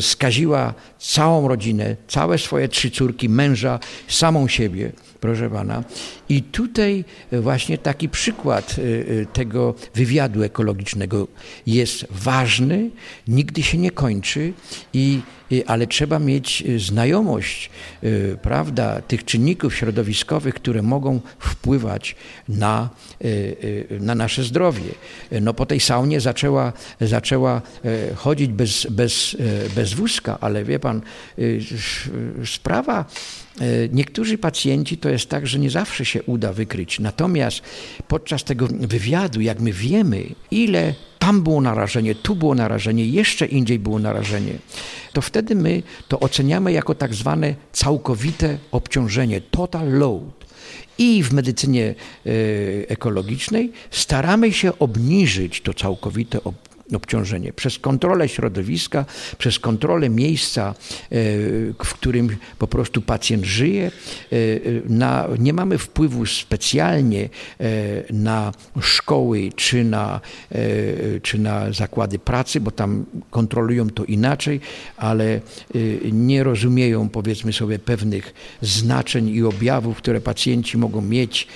Skaziła 0.00 0.74
całą 0.98 1.48
rodzinę, 1.48 1.96
całe 2.08 2.38
swoje 2.38 2.68
trzy 2.68 2.90
córki, 2.90 3.28
męża, 3.28 3.78
samą 4.08 4.48
siebie 4.48 4.92
proszę 5.20 5.50
pana. 5.50 5.84
I 6.28 6.42
tutaj 6.42 7.04
właśnie 7.32 7.78
taki 7.78 8.08
przykład 8.08 8.76
y, 8.78 8.82
y, 8.82 9.26
tego 9.32 9.74
wywiadu 9.94 10.42
ekologicznego 10.42 11.28
jest 11.66 12.06
ważny, 12.10 12.90
nigdy 13.28 13.62
się 13.62 13.78
nie 13.78 13.90
kończy, 13.90 14.52
i, 14.92 15.20
ale 15.66 15.86
trzeba 15.86 16.18
mieć 16.18 16.64
znajomość 16.76 17.70
prawda, 18.42 19.02
tych 19.02 19.24
czynników 19.24 19.74
środowiskowych, 19.74 20.54
które 20.54 20.82
mogą 20.82 21.20
wpływać 21.38 22.16
na, 22.48 22.90
na 24.00 24.14
nasze 24.14 24.44
zdrowie. 24.44 24.90
No 25.40 25.54
po 25.54 25.66
tej 25.66 25.80
saunie 25.80 26.20
zaczęła, 26.20 26.72
zaczęła 27.00 27.62
chodzić 28.16 28.48
bez, 28.50 28.86
bez, 28.90 29.36
bez 29.74 29.92
wózka, 29.92 30.38
ale 30.40 30.64
wie 30.64 30.78
pan, 30.78 31.00
sprawa 32.44 33.04
E, 33.47 33.47
niektórzy 33.92 34.38
pacjenci 34.38 34.96
to 34.96 35.08
jest 35.08 35.28
tak, 35.28 35.46
że 35.46 35.58
nie 35.58 35.70
zawsze 35.70 36.04
się 36.04 36.22
uda 36.22 36.52
wykryć. 36.52 37.00
Natomiast 37.00 37.62
podczas 38.08 38.44
tego 38.44 38.68
wywiadu, 38.80 39.40
jak 39.40 39.60
my 39.60 39.72
wiemy, 39.72 40.26
ile 40.50 40.94
tam 41.18 41.42
było 41.42 41.60
narażenie, 41.60 42.14
tu 42.14 42.36
było 42.36 42.54
narażenie, 42.54 43.06
jeszcze 43.06 43.46
indziej 43.46 43.78
było 43.78 43.98
narażenie, 43.98 44.52
to 45.12 45.20
wtedy 45.20 45.54
my 45.54 45.82
to 46.08 46.20
oceniamy 46.20 46.72
jako 46.72 46.94
tak 46.94 47.14
zwane 47.14 47.54
całkowite 47.72 48.58
obciążenie, 48.72 49.40
total 49.40 49.92
load. 49.92 50.48
I 50.98 51.22
w 51.22 51.32
medycynie 51.32 51.94
e, 52.26 52.30
ekologicznej 52.88 53.72
staramy 53.90 54.52
się 54.52 54.78
obniżyć 54.78 55.60
to 55.60 55.74
całkowite 55.74 56.44
obciążenie. 56.96 57.52
Przez 57.52 57.78
kontrolę 57.78 58.28
środowiska, 58.28 59.04
przez 59.38 59.58
kontrolę 59.58 60.08
miejsca, 60.08 60.68
e, 60.68 60.74
w 61.84 61.94
którym 61.94 62.36
po 62.58 62.66
prostu 62.66 63.02
pacjent 63.02 63.44
żyje. 63.44 63.86
E, 63.86 64.36
na, 64.88 65.28
nie 65.38 65.52
mamy 65.52 65.78
wpływu 65.78 66.26
specjalnie 66.26 67.28
e, 67.60 67.68
na 68.12 68.52
szkoły 68.80 69.50
czy 69.56 69.84
na, 69.84 70.20
czy 71.22 71.38
na 71.38 71.72
zakłady 71.72 72.18
pracy, 72.18 72.60
bo 72.60 72.70
tam 72.70 73.04
kontrolują 73.30 73.90
to 73.90 74.04
inaczej, 74.04 74.60
ale 74.96 75.40
nie 76.12 76.44
rozumieją 76.44 77.08
powiedzmy 77.08 77.52
sobie 77.52 77.78
pewnych 77.78 78.34
znaczeń 78.62 79.28
i 79.28 79.42
objawów, 79.42 79.96
które 79.96 80.20
pacjenci 80.20 80.78
mogą 80.78 81.00
mieć 81.00 81.48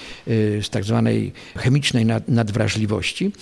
z 0.62 0.70
tak 0.70 0.84
zwanej 0.84 1.32
chemicznej 1.56 2.06
nadwrażliwości. 2.28 3.32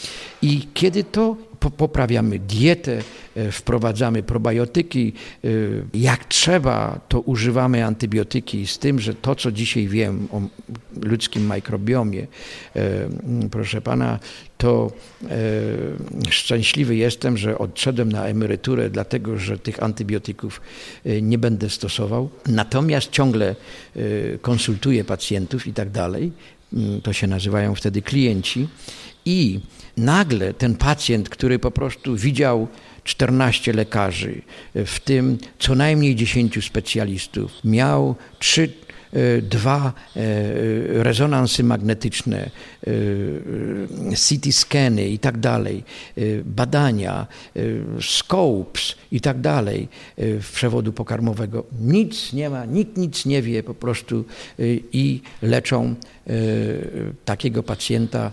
I 0.42 0.68
kiedy 0.74 1.04
to 1.04 1.36
poprawiamy 1.60 2.38
dietę, 2.38 3.02
e, 3.36 3.52
wprowadzamy 3.52 4.22
probiotyki, 4.22 5.12
e, 5.44 5.48
jak 5.94 6.24
trzeba, 6.24 7.00
to 7.08 7.20
używamy 7.20 7.84
antybiotyki 7.84 8.66
z 8.66 8.78
tym, 8.78 9.00
że 9.00 9.14
to, 9.14 9.34
co 9.34 9.52
dzisiaj 9.52 9.88
wiem 9.88 10.28
o 10.32 10.40
ludzkim 11.02 11.54
mikrobiomie, 11.54 12.26
e, 12.76 13.08
proszę 13.50 13.80
pana, 13.80 14.18
to 14.58 14.92
szczęśliwy 16.30 16.96
jestem, 16.96 17.36
że 17.36 17.58
odszedłem 17.58 18.12
na 18.12 18.24
emeryturę, 18.24 18.90
dlatego 18.90 19.38
że 19.38 19.58
tych 19.58 19.82
antybiotyków 19.82 20.60
nie 21.22 21.38
będę 21.38 21.70
stosował. 21.70 22.30
Natomiast 22.48 23.10
ciągle 23.10 23.56
konsultuję 24.42 25.04
pacjentów 25.04 25.66
i 25.66 25.72
tak 25.72 25.90
dalej. 25.90 26.32
Mm, 26.72 27.00
to 27.00 27.12
się 27.12 27.26
nazywają 27.26 27.74
wtedy 27.74 28.02
klienci. 28.02 28.68
I 29.24 29.60
nagle 29.96 30.54
ten 30.54 30.74
pacjent, 30.74 31.28
który 31.28 31.58
po 31.58 31.70
prostu 31.70 32.16
widział 32.16 32.68
14 33.04 33.72
lekarzy, 33.72 34.42
w 34.74 35.00
tym 35.00 35.38
co 35.58 35.74
najmniej 35.74 36.16
10 36.16 36.64
specjalistów, 36.64 37.52
miał 37.64 38.14
trzy 38.38 38.68
dwa 39.42 39.92
rezonansy 40.88 41.64
magnetyczne, 41.64 42.50
CT 44.14 44.52
scany 44.52 45.08
i 45.08 45.18
tak 45.18 45.38
dalej, 45.38 45.84
badania, 46.44 47.26
scopes 48.00 48.94
i 49.12 49.20
tak 49.20 49.40
dalej 49.40 49.88
w 50.16 50.50
przewodu 50.54 50.92
pokarmowego. 50.92 51.64
Nic 51.80 52.32
nie 52.32 52.50
ma, 52.50 52.64
nikt 52.64 52.96
nic 52.96 53.26
nie 53.26 53.42
wie 53.42 53.62
po 53.62 53.74
prostu 53.74 54.24
i 54.92 55.20
leczą 55.42 55.94
takiego 57.24 57.62
pacjenta 57.62 58.32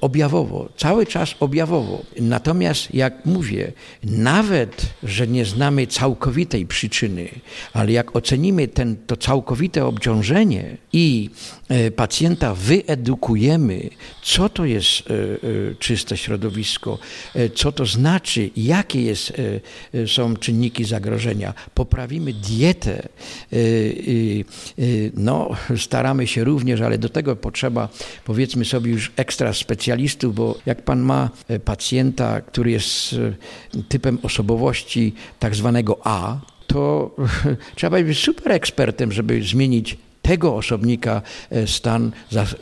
objawowo, 0.00 0.68
cały 0.76 1.06
czas 1.06 1.34
objawowo. 1.40 2.02
Natomiast 2.20 2.94
jak 2.94 3.26
mówię, 3.26 3.72
nawet, 4.04 4.86
że 5.02 5.26
nie 5.26 5.44
znamy 5.44 5.86
całkowitej 5.86 6.66
przyczyny, 6.66 7.28
ale 7.72 7.92
jak 7.92 8.16
ocenimy 8.16 8.68
ten, 8.68 8.96
to 9.06 9.16
całkowite 9.16 9.86
obciążenie 9.86 10.05
i 10.92 11.30
e, 11.68 11.90
pacjenta 11.90 12.54
wyedukujemy, 12.54 13.90
co 14.22 14.48
to 14.48 14.64
jest 14.64 15.10
e, 15.10 15.14
e, 15.14 15.74
czyste 15.78 16.16
środowisko, 16.16 16.98
co 17.54 17.72
to 17.72 17.86
znaczy, 17.86 18.50
jakie 18.56 19.02
jest, 19.02 19.32
są 20.06 20.36
czynniki 20.36 20.84
zagrożenia, 20.84 21.54
poprawimy 21.74 22.32
dietę, 22.32 23.08
no, 25.14 25.50
staramy 25.76 26.26
się 26.26 26.44
również, 26.44 26.80
ale 26.80 26.98
do 26.98 27.08
tego 27.08 27.36
potrzeba, 27.36 27.88
powiedzmy 28.24 28.64
sobie, 28.64 28.90
już 28.90 29.12
ekstra 29.16 29.52
specjalistów, 29.52 30.34
bo 30.34 30.58
jak 30.66 30.82
pan 30.82 31.00
ma 31.00 31.30
pacjenta, 31.64 32.40
który 32.40 32.70
jest 32.70 33.14
typem 33.88 34.18
osobowości 34.22 35.14
tak 35.38 35.54
zwanego 35.54 35.98
A, 36.04 36.40
to 36.76 37.10
trzeba 37.76 38.02
być 38.02 38.18
super 38.18 38.52
ekspertem, 38.52 39.12
żeby 39.12 39.42
zmienić 39.42 39.96
tego 40.22 40.56
osobnika 40.56 41.22
e, 41.50 41.66
stan 41.66 42.12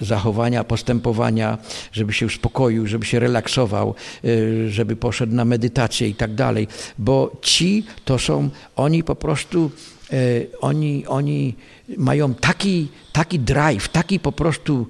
zachowania, 0.00 0.64
postępowania, 0.64 1.58
żeby 1.92 2.12
się 2.12 2.26
uspokoił, 2.26 2.86
żeby 2.86 3.06
się 3.06 3.18
relaksował, 3.18 3.94
e, 4.24 4.70
żeby 4.70 4.96
poszedł 4.96 5.34
na 5.34 5.44
medytację 5.44 6.08
i 6.08 6.14
tak 6.14 6.34
dalej. 6.34 6.68
Bo 6.98 7.36
ci 7.42 7.84
to 8.04 8.18
są, 8.18 8.50
oni 8.76 9.04
po 9.04 9.14
prostu, 9.14 9.70
e, 10.12 10.16
oni, 10.60 11.06
oni 11.06 11.54
mają 11.96 12.34
taki, 12.34 12.88
taki 13.12 13.38
drive, 13.38 13.88
taki 13.88 14.20
po 14.20 14.32
prostu 14.32 14.86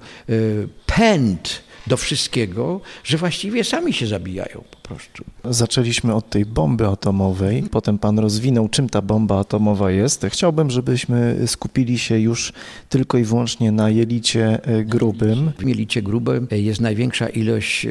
pęd 0.85 1.63
do 1.87 1.97
wszystkiego, 1.97 2.81
że 3.03 3.17
właściwie 3.17 3.63
sami 3.63 3.93
się 3.93 4.07
zabijają 4.07 4.63
prostu. 4.87 5.23
Zaczęliśmy 5.43 6.13
od 6.13 6.29
tej 6.29 6.45
bomby 6.45 6.87
atomowej, 6.87 7.63
potem 7.71 7.97
pan 7.97 8.19
rozwinął, 8.19 8.69
czym 8.69 8.89
ta 8.89 9.01
bomba 9.01 9.39
atomowa 9.39 9.91
jest. 9.91 10.25
Chciałbym, 10.29 10.71
żebyśmy 10.71 11.37
skupili 11.45 11.99
się 11.99 12.19
już 12.19 12.53
tylko 12.89 13.17
i 13.17 13.23
wyłącznie 13.23 13.71
na 13.71 13.89
jelicie 13.89 14.65
e, 14.65 14.83
grubym. 14.83 15.51
W 15.59 15.67
jelicie 15.67 16.01
grubym 16.01 16.47
jest 16.51 16.81
największa 16.81 17.29
ilość 17.29 17.85
e, 17.85 17.89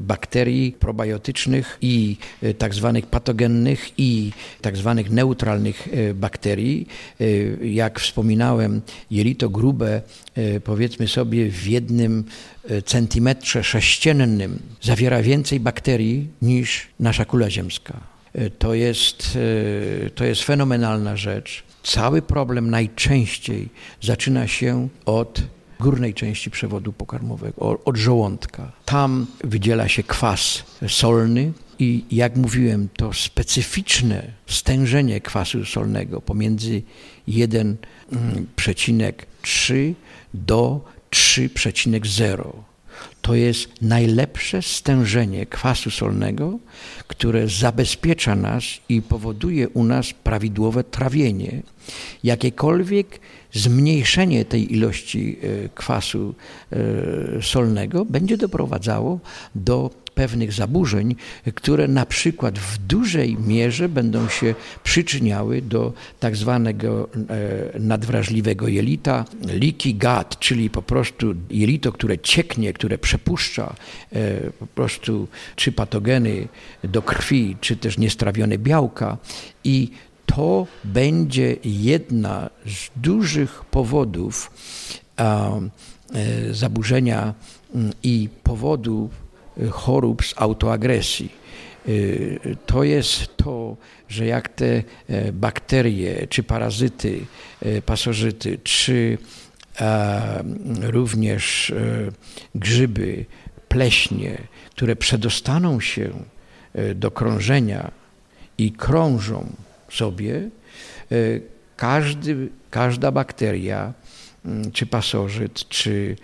bakterii 0.00 0.72
probiotycznych 0.72 1.78
i 1.82 2.16
e, 2.42 2.54
tak 2.54 2.74
zwanych 2.74 3.06
patogennych 3.06 3.90
i 3.98 4.32
tak 4.60 4.76
zwanych 4.76 5.10
neutralnych 5.10 5.88
bakterii. 6.14 6.86
Jak 7.62 8.00
wspominałem, 8.00 8.80
jelito 9.10 9.48
grube, 9.48 10.02
powiedzmy 10.64 11.08
sobie, 11.08 11.50
w 11.50 11.66
jednym 11.66 12.24
centymetrze 12.84 13.64
sześciennym 13.64 14.58
zawiera 14.82 15.22
więcej 15.22 15.60
bakterii 15.60 16.27
niż 16.42 16.86
nasza 17.00 17.24
kula 17.24 17.50
ziemska. 17.50 18.00
E, 18.32 18.50
to 18.50 18.74
jest, 18.74 19.38
e, 20.06 20.10
to 20.10 20.24
jest 20.24 20.42
fenomenalna 20.42 21.16
rzecz. 21.16 21.64
Cały 21.82 22.22
problem 22.22 22.70
najczęściej 22.70 23.68
zaczyna 24.00 24.46
się 24.46 24.88
od 25.06 25.42
górnej 25.80 26.14
części 26.14 26.50
przewodu 26.50 26.92
pokarmowego, 26.92 27.80
od 27.84 27.96
żołądka. 27.96 28.72
Tam 28.84 29.26
wydziela 29.44 29.88
się 29.88 30.02
kwas 30.02 30.64
solny 30.88 31.52
i 31.78 32.04
jak 32.10 32.36
mówiłem, 32.36 32.88
to 32.96 33.12
specyficzne 33.12 34.32
stężenie 34.46 35.20
kwasu 35.20 35.64
solnego 35.64 36.20
pomiędzy 36.20 36.82
1,3 37.28 39.94
do 40.34 40.80
3,0 41.10 42.67
to 43.22 43.34
jest 43.34 43.68
najlepsze 43.82 44.62
stężenie 44.62 45.46
kwasu 45.46 45.90
solnego, 45.90 46.58
które 47.08 47.48
zabezpiecza 47.48 48.34
nas 48.34 48.64
i 48.88 49.02
powoduje 49.02 49.68
u 49.68 49.84
nas 49.84 50.12
prawidłowe 50.12 50.84
trawienie. 50.84 51.62
Jakiekolwiek 52.24 53.20
zmniejszenie 53.52 54.44
tej 54.44 54.72
ilości 54.74 55.38
e, 55.42 55.68
kwasu 55.68 56.34
e, 56.72 57.42
solnego 57.42 58.04
będzie 58.04 58.36
doprowadzało 58.36 59.20
do 59.54 59.90
pewnych 60.18 60.52
zaburzeń, 60.52 61.16
które 61.54 61.88
na 61.88 62.06
przykład 62.06 62.58
w 62.58 62.78
dużej 62.78 63.36
mierze 63.36 63.88
będą 63.88 64.28
się 64.28 64.54
przyczyniały 64.84 65.62
do 65.62 65.92
tak 66.20 66.36
zwanego 66.36 67.08
e, 67.74 67.80
nadwrażliwego 67.80 68.68
jelita, 68.68 69.24
leaky 69.60 69.94
gut, 69.94 70.38
czyli 70.38 70.70
po 70.70 70.82
prostu 70.82 71.34
jelito, 71.50 71.92
które 71.92 72.18
cieknie, 72.18 72.72
które 72.72 72.98
przepuszcza 72.98 73.74
e, 74.12 74.50
po 74.50 74.66
prostu 74.66 75.28
czy 75.56 75.72
patogeny 75.72 76.48
do 76.84 77.02
krwi, 77.02 77.56
czy 77.60 77.76
też 77.76 77.98
niestrawione 77.98 78.58
białka. 78.58 79.18
I 79.64 79.90
to 80.26 80.66
będzie 80.84 81.56
jedna 81.64 82.50
z 82.66 83.00
dużych 83.00 83.64
powodów 83.64 84.50
e, 85.18 85.60
zaburzenia 86.50 87.34
mm, 87.74 87.92
i 88.02 88.28
powodów 88.42 89.27
chorób 89.70 90.24
z 90.24 90.34
autoagresji. 90.36 91.30
Y, 91.88 92.56
to 92.66 92.84
jest 92.84 93.36
to, 93.36 93.76
że 94.08 94.26
jak 94.26 94.48
te 94.48 94.82
e, 95.08 95.32
bakterie, 95.32 96.26
czy 96.26 96.42
parazyty, 96.42 97.20
e, 97.62 97.82
pasożyty, 97.82 98.58
czy 98.64 99.18
e, 99.80 100.44
również 100.82 101.72
grzyby, 102.54 103.24
pleśnie, 103.68 104.38
które 104.70 104.96
przedostaną 104.96 105.80
się 105.80 106.10
do 106.94 107.10
krążenia 107.10 107.90
i 108.58 108.72
krążą 108.72 109.52
sobie, 109.90 110.48
każdy, 111.76 112.48
każda 112.70 113.12
bakteria, 113.12 113.92
mm, 114.44 114.72
czy 114.72 114.86
pasożyt, 114.86 115.68
czy, 115.68 116.16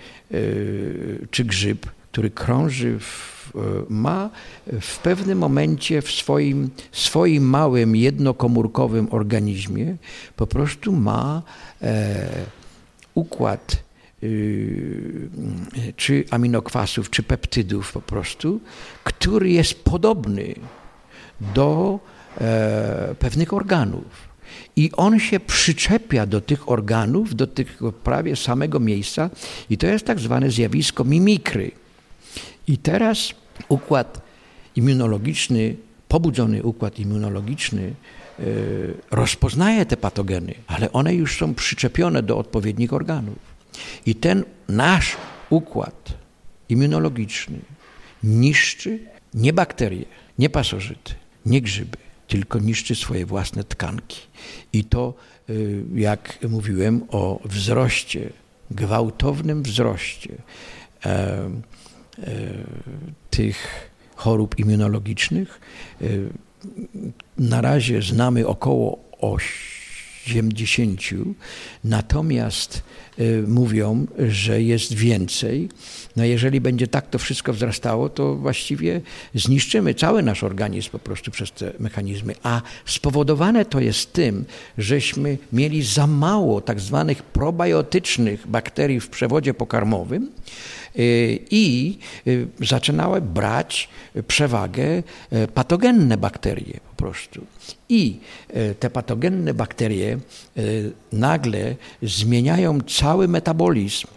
czy 1.31 1.45
grzyb 1.45 1.87
który 2.15 2.31
krąży, 2.31 2.99
w, 2.99 3.53
ma 3.89 4.31
w 4.81 4.99
pewnym 4.99 5.39
momencie 5.39 6.03
w 6.03 6.11
swoim, 6.11 6.71
swoim 6.93 7.43
małym, 7.43 7.97
jednokomórkowym 7.97 9.09
organizmie 9.11 9.97
po 10.37 10.47
prostu 10.47 10.93
ma 10.93 11.43
e, 11.83 12.29
układ 13.15 13.83
y, 14.23 15.29
czy 15.97 16.25
aminokwasów, 16.31 17.11
czy 17.11 17.23
peptydów 17.23 17.93
po 17.93 18.01
prostu, 18.01 18.61
który 19.05 19.51
jest 19.51 19.85
podobny 19.85 20.55
do 21.55 21.99
e, 22.41 23.15
pewnych 23.19 23.53
organów. 23.53 24.35
I 24.77 24.91
on 24.97 25.21
się 25.21 25.41
przyczepia 25.41 26.27
do 26.27 26.41
tych 26.41 26.69
organów, 26.69 27.35
do 27.35 27.47
tych 27.47 27.81
prawie 28.05 28.37
samego 28.37 28.81
miejsca, 28.81 29.31
i 29.71 29.79
to 29.79 29.87
jest 29.87 30.07
tak 30.07 30.19
zwane 30.19 30.51
zjawisko 30.51 31.05
mimikry. 31.05 31.84
I 32.67 32.79
teraz 32.79 33.35
układ 33.69 34.21
immunologiczny, 34.77 35.77
pobudzony 36.09 36.63
układ 36.63 36.99
immunologiczny 36.99 37.95
e, 38.39 38.45
rozpoznaje 39.11 39.87
te 39.87 39.97
patogeny, 39.97 40.55
ale 40.67 40.93
one 40.93 41.15
już 41.15 41.39
są 41.39 41.55
przyczepione 41.55 42.23
do 42.23 42.39
odpowiednich 42.39 42.93
organów. 42.93 43.39
I 44.07 44.15
ten 44.15 44.45
nasz 44.69 45.17
układ 45.51 46.15
immunologiczny 46.69 47.59
niszczy 48.23 48.99
nie 49.35 49.53
bakterie, 49.53 50.05
nie 50.39 50.51
pasożyty, 50.51 51.15
nie 51.47 51.61
grzyby, 51.61 51.97
tylko 52.29 52.59
niszczy 52.59 52.95
swoje 52.95 53.27
własne 53.27 53.65
tkanki. 53.65 54.21
I 54.73 54.85
to, 54.85 55.15
e, 55.49 55.53
jak 55.95 56.39
mówiłem 56.49 57.07
o 57.11 57.41
wzroście, 57.45 58.31
gwałtownym 58.71 59.63
wzroście 59.63 60.35
tych 63.31 63.91
chorób 64.17 64.59
immunologicznych. 64.59 65.61
E, 66.03 66.07
na 67.39 67.61
razie 67.61 68.03
znamy 68.03 68.47
około 68.47 68.99
80, 69.21 71.01
natomiast 71.85 72.83
y, 73.19 73.45
mówią, 73.49 74.07
że 74.29 74.63
jest 74.63 74.95
więcej. 74.95 75.69
No 76.17 76.25
jeżeli 76.25 76.61
będzie 76.61 76.87
tak 76.87 77.11
to 77.11 77.19
wszystko 77.19 77.53
wzrastało, 77.53 78.09
to 78.09 78.35
właściwie 78.35 79.01
zniszczymy 79.35 79.95
cały 79.95 80.23
nasz 80.23 80.45
organizm 80.45 80.91
po 80.91 80.99
prostu 80.99 81.31
przez 81.31 81.53
te 81.53 81.73
mechanizmy. 81.79 82.35
A 82.43 82.63
spowodowane 82.87 83.65
to 83.65 83.81
jest 83.81 84.13
tym, 84.13 84.45
żeśmy 84.79 85.39
mieli 85.53 85.83
za 85.83 86.07
mało 86.07 86.61
tak 86.61 86.81
zwanych 86.81 87.23
probiotycznych 87.23 88.47
bakterii 88.47 89.01
w 89.01 89.09
przewodzie 89.09 89.55
pokarmowym, 89.55 90.31
i 91.51 91.99
y, 92.27 92.47
zaczynały 92.61 93.21
brać 93.21 93.89
przewagę 94.29 94.85
y, 94.85 95.03
patogenne 95.55 96.17
bakterie 96.17 96.81
po 96.91 96.97
prostu. 96.97 97.47
I 97.89 98.21
te 98.81 98.91
patogenne 98.91 99.55
bakterie 99.55 100.19
nagle 101.13 101.77
zmieniają 102.03 102.81
cały 102.81 103.29
metabolizm 103.29 104.09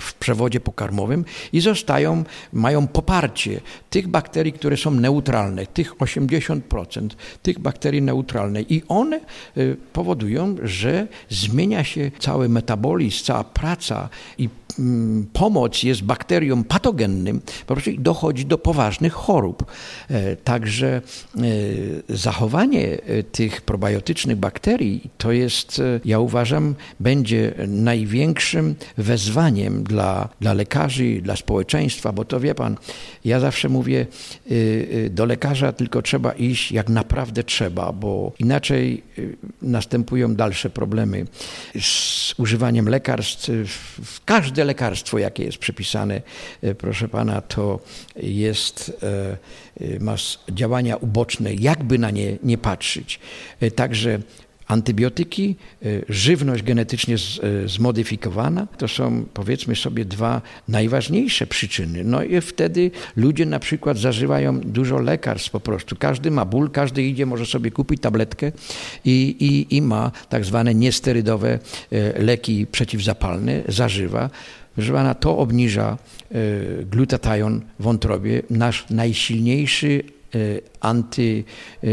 w 0.00 0.14
przewodzie 0.14 0.60
pokarmowym 0.60 1.24
i 1.52 1.60
zostają, 1.60 2.24
mają 2.52 2.86
poparcie 2.86 3.60
tych 3.90 4.08
bakterii, 4.08 4.52
które 4.52 4.76
są 4.76 4.90
neutralne, 4.90 5.66
tych 5.66 5.94
80%, 5.94 7.08
tych 7.42 7.58
bakterii 7.58 8.02
neutralnych. 8.02 8.70
I 8.70 8.82
one 8.88 9.20
powodują, 9.92 10.56
że 10.62 11.06
zmienia 11.28 11.84
się 11.84 12.10
cały 12.18 12.48
metabolizm, 12.48 13.24
cała 13.24 13.44
praca 13.44 14.08
i 14.38 14.48
pomoc 15.32 15.82
jest 15.82 16.02
bakteriom 16.02 16.64
patogennym, 16.64 17.40
po 17.66 17.74
prostu 17.74 17.90
dochodzi 17.98 18.46
do 18.46 18.58
poważnych 18.58 19.12
chorób. 19.12 19.64
E, 20.08 20.36
także 20.36 20.88
e, 20.88 21.40
zachowanie 22.08 22.88
e, 23.02 23.22
tych 23.22 23.60
probiotycznych 23.60 24.36
bakterii 24.36 25.10
to 25.18 25.32
jest, 25.32 25.82
ja 26.04 26.18
uważam, 26.18 26.74
będzie 27.00 27.54
największym 27.68 28.74
wezwaniem 28.98 29.84
dla, 29.84 30.28
dla 30.40 30.52
lekarzy, 30.52 31.20
dla 31.22 31.36
społeczeństwa, 31.36 32.12
bo 32.12 32.24
to 32.24 32.40
wie 32.40 32.54
pan, 32.54 32.76
ja 33.24 33.40
zawsze 33.40 33.68
mówię, 33.68 34.06
do 35.10 35.24
lekarza 35.24 35.72
tylko 35.72 36.02
trzeba 36.02 36.32
iść 36.32 36.72
jak 36.72 36.88
naprawdę 36.88 37.44
trzeba, 37.44 37.92
bo 37.92 38.32
inaczej 38.38 39.02
następują 39.62 40.34
dalsze 40.34 40.70
problemy 40.70 41.26
z 41.80 42.34
używaniem 42.38 42.88
lekarstw. 42.88 43.50
Każde 44.24 44.64
lekarstwo, 44.66 45.18
jakie 45.18 45.44
jest 45.44 45.58
przypisane, 45.58 46.22
e, 46.62 46.74
proszę 46.74 47.08
pana, 47.08 47.40
to 47.40 47.80
jest, 48.16 48.92
e, 49.02 49.36
e, 49.80 49.98
ma 50.00 50.16
działania 50.48 50.96
uboczne, 50.96 51.54
jakby 51.54 51.98
na 51.98 52.10
nie 52.10 52.36
nie 52.42 52.58
patrzeć. 52.58 53.20
Także 53.74 54.18
Antybiotyki, 54.68 55.56
żywność 56.08 56.62
genetycznie 56.62 57.16
zmodyfikowana 57.66 58.66
to 58.78 58.88
są 58.88 59.24
powiedzmy 59.34 59.76
sobie 59.76 60.04
dwa 60.04 60.42
najważniejsze 60.68 61.46
przyczyny. 61.46 62.04
No 62.04 62.22
i 62.22 62.40
wtedy 62.40 62.90
ludzie 63.16 63.46
na 63.46 63.58
przykład 63.58 63.98
zażywają 63.98 64.60
dużo 64.60 64.98
lekarstw 64.98 65.50
po 65.50 65.60
prostu. 65.60 65.96
Każdy 65.96 66.30
ma 66.30 66.44
ból, 66.44 66.70
każdy 66.70 67.02
idzie, 67.02 67.26
może 67.26 67.46
sobie 67.46 67.70
kupić 67.70 68.00
tabletkę 68.00 68.52
i, 69.04 69.36
i, 69.40 69.76
i 69.76 69.82
ma 69.82 70.12
tak 70.28 70.44
zwane 70.44 70.74
niesterydowe 70.74 71.58
leki 72.18 72.66
przeciwzapalne, 72.66 73.62
zażywa. 73.68 74.30
Pana, 75.06 75.14
to 75.14 75.38
obniża 75.38 75.98
e, 76.30 76.36
glutathion 76.84 77.60
w 77.78 77.82
wątrobie, 77.82 78.42
nasz 78.50 78.84
najsilniejszy 78.90 80.02
e, 80.08 80.15
anty, 80.80 81.44
e, 81.84 81.88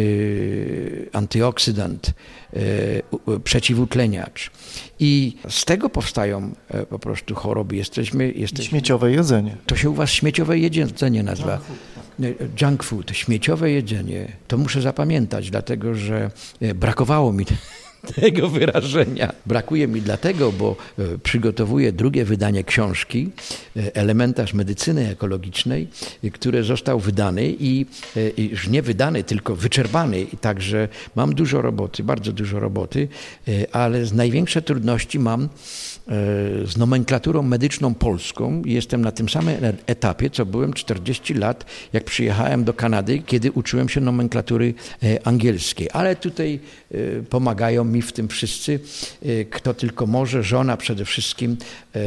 antyoksydant, 1.13 2.13
przeciwutleniacz. 3.43 4.51
I 4.99 5.37
z 5.49 5.65
tego 5.65 5.89
powstają 5.89 6.51
po 6.89 6.99
prostu 6.99 7.35
choroby. 7.35 7.75
Jesteśmy, 7.75 8.31
jesteśmy... 8.31 8.69
Śmieciowe 8.69 9.11
jedzenie. 9.11 9.57
To 9.65 9.75
się 9.75 9.89
u 9.89 9.93
was 9.93 10.09
śmieciowe 10.09 10.59
jedzenie 10.59 11.23
nazywa. 11.23 11.59
Junk 12.61 12.83
food, 12.83 13.11
śmieciowe 13.11 13.71
jedzenie. 13.71 14.31
To 14.47 14.57
muszę 14.57 14.81
zapamiętać, 14.81 15.49
dlatego 15.49 15.95
że 15.95 16.31
brakowało 16.75 17.33
mi 17.33 17.45
tego 18.03 18.49
wyrażenia. 18.49 19.33
Brakuje 19.45 19.87
mi 19.87 20.01
dlatego, 20.01 20.51
bo 20.51 20.75
e, 20.99 21.17
przygotowuję 21.17 21.91
drugie 21.91 22.25
wydanie 22.25 22.63
książki, 22.63 23.29
e, 23.77 23.95
elementarz 23.95 24.53
medycyny 24.53 25.09
ekologicznej, 25.09 25.87
e, 26.23 26.29
które 26.29 26.63
został 26.63 26.99
wydany 26.99 27.55
i, 27.59 27.85
i 28.37 28.49
już 28.49 28.67
nie 28.67 28.81
wydany, 28.81 29.23
tylko 29.23 29.55
wyczerpany. 29.55 30.25
Także 30.41 30.87
mam 31.15 31.35
dużo 31.35 31.61
roboty, 31.61 32.03
bardzo 32.03 32.31
dużo 32.31 32.59
roboty, 32.59 33.07
ale 33.71 34.03
największe 34.13 34.61
trudności 34.61 35.19
mam 35.19 35.49
z 36.65 36.77
nomenklaturą 36.77 37.41
medyczną 37.41 37.93
polską. 37.93 38.61
Jestem 38.65 39.01
na 39.01 39.11
tym 39.11 39.29
samym 39.29 39.55
etapie, 39.85 40.29
co 40.29 40.45
byłem 40.45 40.73
40 40.73 41.33
lat, 41.33 41.65
jak 41.93 42.03
przyjechałem 42.03 42.63
do 42.63 42.73
Kanady, 42.73 43.19
kiedy 43.19 43.51
uczyłem 43.51 43.89
się 43.89 44.01
nomenklatury 44.01 44.73
angielskiej. 45.23 45.89
Ale 45.93 46.15
tutaj 46.15 46.59
pomagają 47.29 47.83
mi 47.83 48.01
w 48.01 48.11
tym 48.11 48.27
wszyscy, 48.27 48.79
e, 49.21 49.45
kto 49.45 49.73
tylko 49.73 50.05
może, 50.07 50.43
żona 50.43 50.77
przede 50.77 51.05
wszystkim, 51.05 51.57
e, 51.95 51.99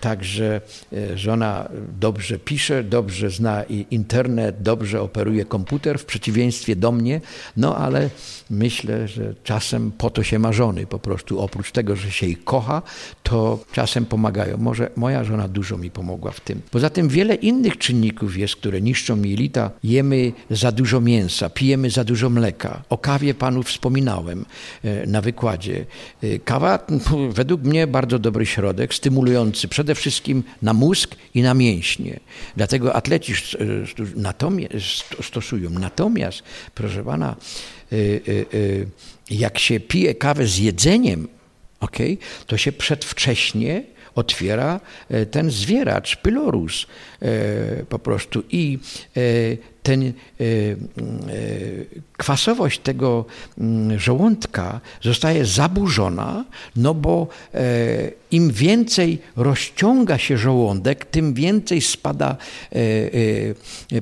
także 0.00 0.60
e, 0.92 1.18
żona 1.18 1.68
dobrze 2.00 2.38
pisze, 2.38 2.84
dobrze 2.84 3.30
zna 3.30 3.62
internet, 3.90 4.62
dobrze 4.62 5.02
operuje 5.02 5.44
komputer, 5.44 5.98
w 5.98 6.04
przeciwieństwie 6.04 6.76
do 6.76 6.92
mnie, 6.92 7.20
no 7.56 7.76
ale 7.76 8.10
myślę, 8.50 9.08
że 9.08 9.34
czasem 9.44 9.92
po 9.92 10.10
to 10.10 10.22
się 10.22 10.38
ma 10.38 10.52
żony 10.52 10.86
po 10.86 10.98
prostu, 10.98 11.40
oprócz 11.40 11.72
tego, 11.72 11.96
że 11.96 12.10
się 12.10 12.26
ich 12.26 12.44
kocha, 12.44 12.82
to 13.22 13.37
czasem 13.72 14.06
pomagają. 14.06 14.56
Może 14.58 14.90
moja 14.96 15.24
żona 15.24 15.48
dużo 15.48 15.78
mi 15.78 15.90
pomogła 15.90 16.30
w 16.30 16.40
tym. 16.40 16.60
Poza 16.70 16.90
tym 16.90 17.08
wiele 17.08 17.34
innych 17.34 17.78
czynników 17.78 18.36
jest, 18.36 18.56
które 18.56 18.80
niszczą 18.80 19.22
jelita. 19.22 19.70
Jemy 19.84 20.32
za 20.50 20.72
dużo 20.72 21.00
mięsa, 21.00 21.50
pijemy 21.50 21.90
za 21.90 22.04
dużo 22.04 22.30
mleka. 22.30 22.82
O 22.88 22.98
kawie 22.98 23.34
panu 23.34 23.62
wspominałem 23.62 24.44
na 25.06 25.20
wykładzie. 25.20 25.86
Y, 26.24 26.40
kawa 26.44 26.78
według 27.40 27.62
mnie 27.62 27.86
bardzo 27.86 28.18
dobry 28.18 28.46
środek, 28.46 28.94
stymulujący 28.94 29.68
przede 29.68 29.94
wszystkim 29.94 30.42
na 30.62 30.72
mózg 30.74 31.16
i 31.34 31.42
na 31.42 31.54
mięśnie. 31.54 32.20
Dlatego 32.56 32.94
atleci 32.94 33.34
stosują. 35.22 35.70
Natomiast, 35.70 36.42
proszę 36.74 37.04
pana, 37.04 37.36
jak 39.30 39.58
się 39.58 39.80
pije 39.80 40.14
kawę 40.14 40.46
z 40.46 40.58
jedzeniem, 40.58 41.28
okay, 41.80 42.16
to 42.46 42.56
się 42.56 42.72
przedwcześnie 42.72 43.82
otwiera 44.18 44.80
e, 45.08 45.26
ten 45.26 45.50
zwieracz, 45.50 46.16
pylorus 46.16 46.86
e, 46.86 47.28
po 47.88 47.98
prostu 47.98 48.42
i 48.50 48.78
e, 49.16 49.20
ten, 49.82 50.12
kwasowość 52.16 52.80
tego 52.80 53.24
mm, 53.58 53.98
żołądka 53.98 54.80
zostaje 55.02 55.44
zaburzona, 55.44 56.44
no 56.76 56.94
bo 56.94 57.26
im 58.30 58.50
więcej 58.50 59.18
rozciąga 59.36 60.18
się 60.18 60.38
żołądek, 60.38 61.04
tym 61.04 61.34
więcej 61.34 61.80
spada 61.80 62.36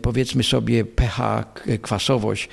powiedzmy 0.03 0.43
sobie 0.43 0.85
pH, 0.85 1.45
kwasowość 1.83 2.49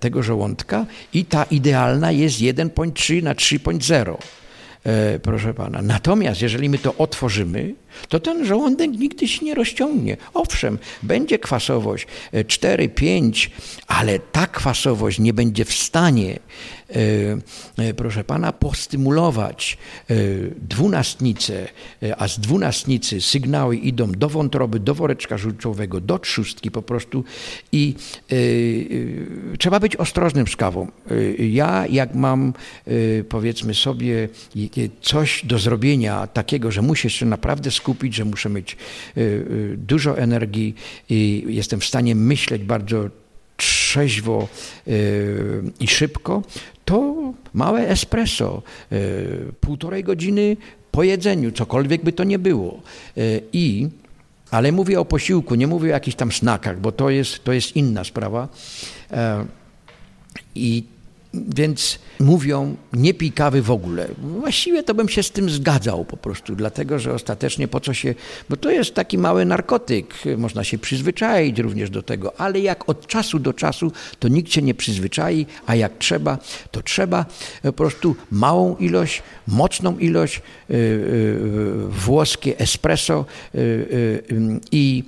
tego 0.00 0.22
żołądka 0.22 0.86
i 1.12 1.24
ta 1.24 1.44
idealna 1.44 2.12
jest 2.12 2.38
1.3 2.38 3.22
na 3.22 3.34
3.0. 3.34 4.16
E, 4.86 5.18
proszę 5.18 5.54
pana. 5.54 5.82
Natomiast 5.82 6.42
jeżeli 6.42 6.68
my 6.68 6.78
to 6.78 6.94
otworzymy, 6.98 7.74
to 8.08 8.20
ten 8.20 8.44
żołądek 8.44 8.90
nigdy 8.90 9.28
się 9.28 9.44
nie 9.44 9.54
rozciągnie. 9.54 10.16
Owszem, 10.34 10.78
będzie 11.02 11.38
kwasowość 11.38 12.06
4, 12.46 12.88
5, 12.88 13.50
ale 13.86 14.18
ta 14.18 14.46
kwasowość 14.46 15.18
nie 15.18 15.32
będzie 15.32 15.64
w 15.64 15.72
stanie, 15.72 16.38
e, 17.78 17.88
e, 17.88 17.94
proszę 17.94 18.24
pana, 18.24 18.52
postymulować 18.52 19.78
dwunastnicę, 20.56 21.68
a 22.18 22.28
z 22.28 22.40
dwunastnicy 22.40 23.20
sygnały 23.20 23.76
idą 23.76 24.12
do 24.12 24.28
wątroby, 24.28 24.80
do 24.80 24.94
woreczka 24.94 25.38
żółciowego, 25.38 26.00
do 26.00 26.18
trzustki 26.18 26.70
po 26.70 26.82
prostu 26.82 27.24
i 27.72 27.94
trzeba 29.58 29.80
być 29.80 29.96
ostrożnym 29.96 30.46
z 30.48 30.56
kawą. 30.56 30.88
Ja 31.38 31.86
jak 31.90 32.14
mam 32.14 32.52
powiedzmy 33.28 33.74
sobie 33.74 34.28
coś 35.02 35.44
do 35.44 35.58
zrobienia 35.58 36.26
takiego, 36.26 36.70
że 36.70 36.82
muszę 36.82 37.10
się 37.10 37.26
naprawdę 37.26 37.70
skupić, 37.70 37.85
skupić, 37.86 38.14
że 38.14 38.24
muszę 38.24 38.48
mieć 38.50 38.76
y, 39.16 39.20
y, 39.20 39.76
dużo 39.78 40.18
energii 40.18 40.74
i 41.10 41.44
jestem 41.48 41.80
w 41.80 41.84
stanie 41.84 42.14
myśleć 42.14 42.62
bardzo 42.62 43.10
trzeźwo 43.56 44.48
y, 44.88 45.62
i 45.80 45.86
szybko, 45.88 46.42
to 46.84 47.14
małe 47.54 47.88
espresso, 47.88 48.62
półtorej 49.60 50.04
godziny 50.04 50.56
po 50.90 51.02
jedzeniu, 51.02 51.52
cokolwiek 51.52 52.04
by 52.04 52.12
to 52.12 52.24
nie 52.24 52.38
było. 52.38 52.82
I 53.52 53.88
ale 54.50 54.72
mówię 54.72 55.00
o 55.00 55.04
posiłku, 55.04 55.54
nie 55.54 55.66
mówię 55.66 55.90
o 55.90 55.98
jakichś 55.98 56.16
tam 56.16 56.32
snakach, 56.32 56.80
bo 56.80 56.92
to 56.92 57.10
jest, 57.10 57.44
to 57.44 57.52
jest 57.52 57.76
inna 57.76 58.04
sprawa. 58.04 58.48
I 60.54 60.84
więc 61.56 61.98
mówią, 62.20 62.76
nie 62.92 63.14
pij 63.14 63.32
kawy 63.32 63.62
w 63.62 63.70
ogóle. 63.70 64.08
Właściwie 64.18 64.82
to 64.82 64.94
bym 64.94 65.08
się 65.08 65.22
z 65.22 65.30
tym 65.30 65.50
zgadzał 65.50 66.04
po 66.04 66.16
prostu, 66.16 66.56
dlatego 66.56 66.98
że 66.98 67.14
ostatecznie 67.14 67.68
po 67.68 67.80
co 67.80 67.94
się, 67.94 68.14
bo 68.48 68.56
to 68.56 68.70
jest 68.70 68.94
taki 68.94 69.18
mały 69.18 69.44
narkotyk, 69.44 70.14
można 70.36 70.64
się 70.64 70.78
przyzwyczaić 70.78 71.58
również 71.58 71.90
do 71.90 72.02
tego, 72.02 72.40
ale 72.40 72.60
jak 72.60 72.88
od 72.88 73.06
czasu 73.06 73.38
do 73.38 73.52
czasu, 73.52 73.92
to 74.18 74.28
nikt 74.28 74.52
się 74.52 74.62
nie 74.62 74.74
przyzwyczai, 74.74 75.46
a 75.66 75.74
jak 75.74 75.98
trzeba, 75.98 76.38
to 76.70 76.82
trzeba 76.82 77.26
po 77.62 77.72
prostu 77.72 78.16
małą 78.30 78.76
ilość, 78.76 79.22
mocną 79.46 79.98
ilość, 79.98 80.42
yy, 80.68 80.76
yy, 80.76 81.88
włoskie 81.88 82.58
espresso, 82.58 83.24
i 84.72 85.04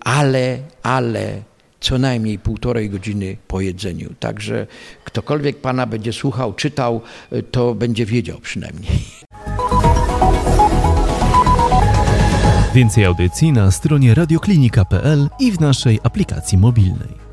ale, 0.00 0.58
ale 0.82 1.42
co 1.84 1.98
najmniej 1.98 2.38
półtorej 2.38 2.90
godziny 2.90 3.36
po 3.48 3.60
jedzeniu. 3.60 4.14
Także 4.20 4.66
ktokolwiek 5.04 5.60
Pana 5.60 5.86
będzie 5.86 6.12
słuchał, 6.12 6.52
czytał, 6.52 7.00
to 7.50 7.74
będzie 7.74 8.06
wiedział 8.06 8.38
przynajmniej. 8.40 8.98
Więcej 12.74 13.04
audycji 13.04 13.52
na 13.52 13.70
stronie 13.70 14.14
radioklinika.pl 14.14 15.28
i 15.40 15.52
w 15.52 15.60
naszej 15.60 16.00
aplikacji 16.02 16.58
mobilnej. 16.58 17.23